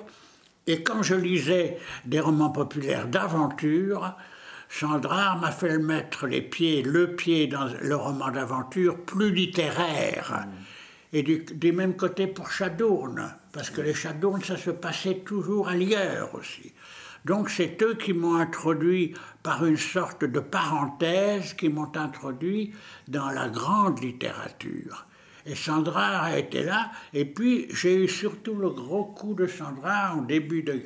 Et 0.66 0.84
quand 0.84 1.04
je 1.04 1.16
lisais 1.16 1.78
des 2.06 2.20
romans 2.20 2.50
populaires 2.50 3.08
d'aventure, 3.08 4.16
Chandra 4.70 5.36
m'a 5.36 5.52
fait 5.52 5.78
mettre 5.78 6.28
les 6.28 6.42
pieds, 6.42 6.82
le 6.82 7.16
pied 7.16 7.48
dans 7.48 7.66
le 7.82 7.96
roman 7.96 8.32
d'aventure 8.32 8.98
plus 9.02 9.32
littéraire. 9.32 10.48
Et 11.14 11.24
du, 11.24 11.72
même 11.74 11.96
côté 11.96 12.26
pour 12.26 12.52
Chadourne, 12.52 13.34
parce 13.52 13.70
que 13.70 13.82
les 13.82 13.94
Chadournes, 13.94 14.44
ça 14.44 14.58
se 14.58 14.72
passait 14.72 15.20
toujours 15.26 15.68
ailleurs 15.70 16.34
aussi. 16.36 16.74
Donc 17.26 17.50
c'est 17.50 17.82
eux 17.84 17.96
qui 17.96 18.14
m'ont 18.14 18.36
introduit 18.36 19.14
par 19.44 19.66
une 19.66 19.78
sorte 19.78 20.26
de 20.26 20.40
parenthèse, 20.40 21.54
qui 21.54 21.70
m'ont 21.70 21.96
introduit 21.96 22.74
dans 23.08 23.30
la 23.30 23.50
grande 23.50 24.02
littérature. 24.02 25.06
Et 25.46 25.56
Sandra 25.56 26.22
a 26.22 26.38
été 26.38 26.64
là, 26.64 26.92
et 27.14 27.26
puis 27.26 27.68
j'ai 27.72 28.04
eu 28.04 28.08
surtout 28.08 28.56
le 28.56 28.70
gros 28.70 29.06
coup 29.06 29.34
de 29.34 29.48
Sandra 29.48 30.16
en 30.16 30.22
début 30.22 30.64
de... 30.64 30.84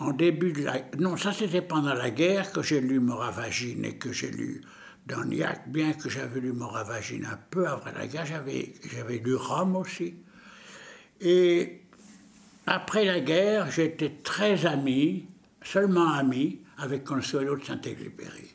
En, 0.00 0.10
début 0.10 0.52
de. 0.52 0.66
Non, 0.98 1.16
ça 1.16 1.32
c'était 1.32 1.62
pendant 1.62 1.94
la 1.94 2.10
guerre 2.10 2.50
que 2.50 2.60
j'ai 2.60 2.80
lu 2.80 2.98
Moravagine 2.98 3.84
et 3.84 3.96
que 3.96 4.10
j'ai 4.10 4.32
lu 4.32 4.62
Niac, 5.26 5.70
bien 5.70 5.92
que 5.92 6.08
j'avais 6.08 6.40
lu 6.40 6.52
Moravagine 6.52 7.24
un 7.24 7.38
peu 7.50 7.68
après 7.68 7.92
la 7.92 8.08
guerre, 8.08 8.26
j'avais 8.26 9.18
lu 9.18 9.36
Rome 9.36 9.76
aussi. 9.76 10.16
Et 11.20 11.82
après 12.66 13.04
la 13.04 13.20
guerre, 13.20 13.70
j'étais 13.70 14.10
très 14.22 14.66
ami, 14.66 15.26
seulement 15.62 16.12
ami, 16.12 16.60
avec 16.78 17.04
Consuelo 17.04 17.56
de 17.56 17.64
Saint-Exupéry, 17.64 18.54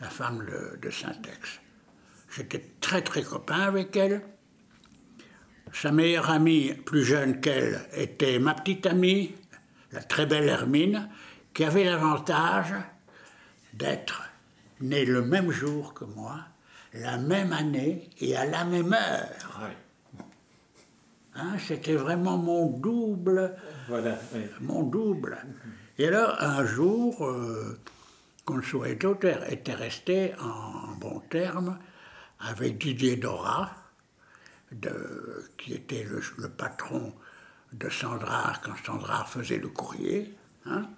la 0.00 0.10
femme 0.10 0.44
de 0.80 0.90
Saint-Ex. 0.90 1.60
J'étais 2.34 2.64
très 2.80 3.02
très 3.02 3.22
copain 3.22 3.60
avec 3.60 3.96
elle. 3.96 4.22
Sa 5.72 5.92
meilleure 5.92 6.30
amie, 6.30 6.72
plus 6.72 7.04
jeune 7.04 7.40
qu'elle, 7.40 7.80
était 7.94 8.38
ma 8.38 8.54
petite 8.54 8.86
amie, 8.86 9.34
la 9.92 10.02
très 10.02 10.26
belle 10.26 10.48
Hermine, 10.48 11.08
qui 11.54 11.64
avait 11.64 11.84
l'avantage 11.84 12.74
d'être 13.74 14.22
née 14.80 15.04
le 15.04 15.22
même 15.22 15.50
jour 15.50 15.94
que 15.94 16.04
moi, 16.04 16.40
la 16.94 17.18
même 17.18 17.52
année 17.52 18.08
et 18.20 18.36
à 18.36 18.44
la 18.46 18.64
même 18.64 18.92
heure. 18.92 19.70
Hein, 21.38 21.56
c'était 21.58 21.94
vraiment 21.94 22.36
mon 22.36 22.66
double. 22.66 23.54
Voilà, 23.86 24.18
Mon 24.60 24.82
double. 24.82 25.38
Et 25.96 26.08
alors, 26.08 26.36
un 26.40 26.66
jour, 26.66 27.24
euh, 27.24 27.78
Consuelo 28.44 29.16
était 29.48 29.74
resté 29.74 30.34
en 30.40 30.96
bon 30.96 31.20
terme 31.30 31.78
avec 32.40 32.78
Didier 32.78 33.16
Dora, 33.16 33.70
qui 35.58 35.74
était 35.74 36.02
le, 36.02 36.48
patron 36.48 37.14
de 37.72 37.88
Sandrard 37.88 38.60
quand 38.62 38.74
Sandrard 38.84 39.28
faisait 39.28 39.58
le 39.58 39.68
courrier. 39.68 40.34
Hein. 40.66 40.88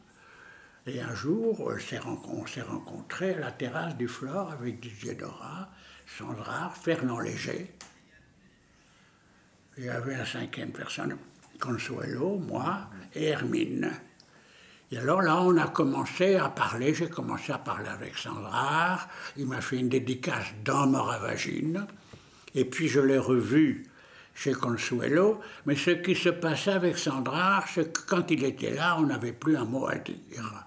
Et 0.87 1.03
un 1.03 1.15
jour, 1.15 1.61
on 1.61 2.47
s'est 2.47 2.63
rencontrés 2.63 3.35
à 3.35 3.41
la 3.41 3.53
terrasse 3.53 3.95
du 3.97 4.09
Flore 4.09 4.53
avec 4.53 4.81
Didier 4.81 5.15
Dora, 5.15 5.69
Sandrard, 6.07 6.75
Fernand 6.77 7.21
Léger, 7.21 7.75
il 9.79 9.85
y 9.85 9.89
avait 9.89 10.15
une 10.15 10.27
cinquième 10.27 10.73
personne, 10.73 11.17
Consuelo, 11.59 12.39
moi 12.39 12.89
et 13.15 13.27
Hermine. 13.27 13.91
Et 14.93 14.99
alors 14.99 15.23
là, 15.23 15.41
on 15.43 15.57
a 15.57 15.69
commencé 15.69 16.37
à 16.37 16.49
parler, 16.49 16.95
j'ai 16.95 17.09
commencé 17.09 17.53
à 17.53 17.59
parler 17.59 17.89
avec 17.89 18.17
Sandra, 18.17 18.99
il 19.37 19.47
m'a 19.47 19.61
fait 19.61 19.79
une 19.79 19.89
dédicace 19.89 20.47
dans 20.65 20.87
Moravagine, 20.87 21.87
et 22.55 22.65
puis 22.65 22.89
je 22.89 23.01
l'ai 23.01 23.19
revu 23.19 23.87
chez 24.35 24.53
Consuelo, 24.53 25.41
mais 25.67 25.77
ce 25.77 25.91
qui 25.91 26.15
se 26.15 26.31
passait 26.31 26.73
avec 26.73 26.99
Sandra, 26.99 27.65
c'est 27.73 27.93
que 27.93 28.01
quand 28.07 28.31
il 28.31 28.43
était 28.45 28.75
là, 28.75 28.97
on 28.99 29.07
n'avait 29.07 29.33
plus 29.33 29.57
un 29.57 29.65
mot 29.65 29.87
à 29.87 29.97
dire. 29.97 30.67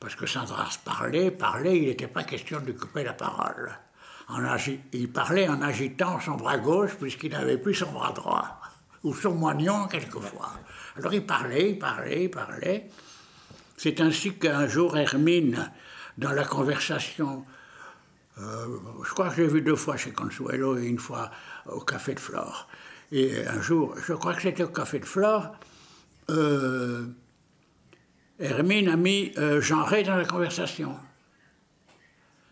Parce 0.00 0.16
que 0.16 0.26
Sandra 0.26 0.68
parlait, 0.84 1.30
parlait, 1.30 1.78
il 1.78 1.86
n'était 1.86 2.08
pas 2.08 2.24
question 2.24 2.60
de 2.60 2.72
couper 2.72 3.04
la 3.04 3.12
parole 3.12 3.70
il 4.92 5.12
parlait 5.12 5.48
en 5.48 5.62
agitant 5.62 6.20
son 6.20 6.36
bras 6.36 6.58
gauche 6.58 6.94
puisqu'il 6.96 7.32
n'avait 7.32 7.58
plus 7.58 7.74
son 7.74 7.90
bras 7.90 8.12
droit, 8.12 8.60
ou 9.02 9.14
son 9.14 9.34
moignon 9.34 9.86
quelquefois. 9.88 10.52
Alors 10.96 11.14
il 11.14 11.24
parlait, 11.24 11.70
il 11.70 11.78
parlait, 11.78 12.24
il 12.24 12.30
parlait. 12.30 12.88
C'est 13.76 14.00
ainsi 14.00 14.34
qu'un 14.34 14.66
jour 14.68 14.96
Hermine, 14.96 15.70
dans 16.18 16.32
la 16.32 16.44
conversation, 16.44 17.44
euh, 18.38 18.66
je 19.04 19.10
crois 19.10 19.28
que 19.28 19.36
j'ai 19.36 19.46
vu 19.46 19.62
deux 19.62 19.76
fois 19.76 19.96
chez 19.96 20.12
Consuelo 20.12 20.78
et 20.78 20.86
une 20.86 20.98
fois 20.98 21.30
au 21.66 21.80
Café 21.80 22.14
de 22.14 22.20
Flore. 22.20 22.68
Et 23.10 23.46
un 23.46 23.60
jour, 23.60 23.94
je 24.06 24.12
crois 24.12 24.34
que 24.34 24.42
c'était 24.42 24.62
au 24.62 24.68
Café 24.68 24.98
de 24.98 25.04
Flore, 25.04 25.52
euh, 26.30 27.06
Hermine 28.38 28.88
a 28.88 28.96
mis 28.96 29.32
euh, 29.36 29.60
Jean 29.60 29.84
Rey 29.84 30.02
dans 30.02 30.16
la 30.16 30.24
conversation 30.24 30.96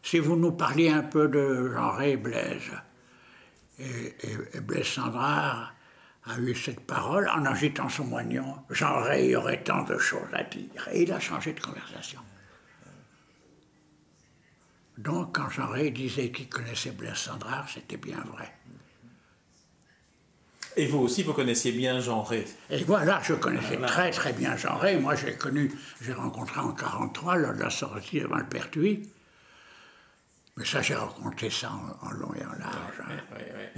si 0.02 0.18
vous 0.18 0.36
nous 0.36 0.52
parliez 0.52 0.90
un 0.90 1.02
peu 1.02 1.28
de 1.28 1.70
Jean 1.72 1.98
et 2.00 2.16
Blaise. 2.16 2.72
Et, 3.78 4.60
Blaise 4.60 4.86
Sandrard 4.86 5.74
a 6.24 6.38
eu 6.38 6.54
cette 6.54 6.80
parole 6.80 7.28
en 7.28 7.44
agitant 7.46 7.88
son 7.88 8.04
moignon. 8.04 8.56
Jean 8.70 9.02
Rey 9.02 9.34
aurait 9.34 9.62
tant 9.62 9.84
de 9.84 9.98
choses 9.98 10.28
à 10.32 10.42
dire. 10.44 10.88
Et 10.92 11.02
il 11.02 11.12
a 11.12 11.20
changé 11.20 11.52
de 11.52 11.60
conversation. 11.60 12.20
Donc, 14.98 15.34
quand 15.34 15.48
Jean 15.48 15.68
Rey 15.68 15.90
disait 15.90 16.30
qu'il 16.30 16.48
connaissait 16.48 16.90
Blaise 16.90 17.16
Sandrard, 17.16 17.68
c'était 17.68 17.96
bien 17.96 18.22
vrai. 18.34 18.52
Et 20.76 20.86
vous 20.86 20.98
aussi, 20.98 21.22
vous 21.22 21.32
connaissiez 21.32 21.72
bien 21.72 22.00
Jean 22.00 22.22
Rey 22.22 22.44
Et 22.68 22.84
voilà, 22.84 23.20
je 23.22 23.34
connaissais 23.34 23.76
très 23.78 24.10
très 24.10 24.32
bien 24.32 24.56
Jean 24.56 24.76
Rey. 24.76 24.98
Moi, 24.98 25.14
j'ai 25.14 25.34
connu, 25.34 25.72
j'ai 26.00 26.12
rencontré 26.12 26.60
en 26.60 26.72
43 26.72 27.36
lors 27.36 27.54
de 27.54 27.60
la 27.60 27.70
sortie 27.70 28.20
devant 28.20 28.36
le 28.36 28.46
Pertuis. 28.46 29.10
Mais 30.60 30.66
ça, 30.66 30.82
j'ai 30.82 30.94
raconté 30.94 31.48
ça 31.48 31.72
en, 32.02 32.10
long 32.10 32.28
et 32.38 32.44
en 32.44 32.58
large. 32.58 33.00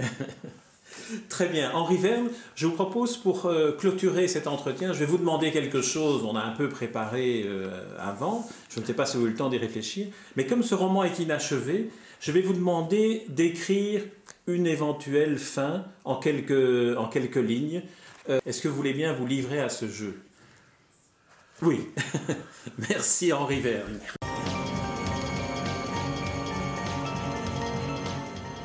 Hein. 0.01 0.05
Très 1.29 1.47
bien. 1.47 1.71
Henri 1.71 1.95
Verne, 1.95 2.27
je 2.55 2.67
vous 2.67 2.73
propose 2.73 3.15
pour 3.15 3.45
euh, 3.45 3.71
clôturer 3.71 4.27
cet 4.27 4.47
entretien, 4.47 4.91
je 4.91 4.99
vais 4.99 5.05
vous 5.05 5.17
demander 5.17 5.53
quelque 5.53 5.81
chose. 5.81 6.25
On 6.25 6.35
a 6.35 6.41
un 6.41 6.51
peu 6.51 6.67
préparé 6.67 7.45
euh, 7.45 7.69
avant. 7.97 8.45
Je 8.69 8.81
ne 8.81 8.85
sais 8.85 8.93
pas 8.93 9.05
si 9.05 9.15
vous 9.15 9.23
avez 9.23 9.29
eu 9.29 9.31
le 9.31 9.37
temps 9.37 9.47
d'y 9.47 9.57
réfléchir. 9.57 10.07
Mais 10.35 10.45
comme 10.45 10.61
ce 10.61 10.75
roman 10.75 11.05
est 11.05 11.19
inachevé, 11.19 11.89
je 12.19 12.33
vais 12.33 12.41
vous 12.41 12.53
demander 12.53 13.23
d'écrire 13.29 14.01
une 14.47 14.67
éventuelle 14.67 15.37
fin 15.37 15.85
en 16.03 16.17
quelques, 16.17 16.97
en 16.97 17.07
quelques 17.07 17.37
lignes. 17.37 17.81
Euh, 18.27 18.41
est-ce 18.45 18.61
que 18.61 18.67
vous 18.67 18.75
voulez 18.75 18.93
bien 18.93 19.13
vous 19.13 19.25
livrer 19.25 19.61
à 19.61 19.69
ce 19.69 19.87
jeu? 19.87 20.21
Oui. 21.61 21.87
Merci 22.89 23.31
Henri 23.31 23.61
Verne. 23.61 24.01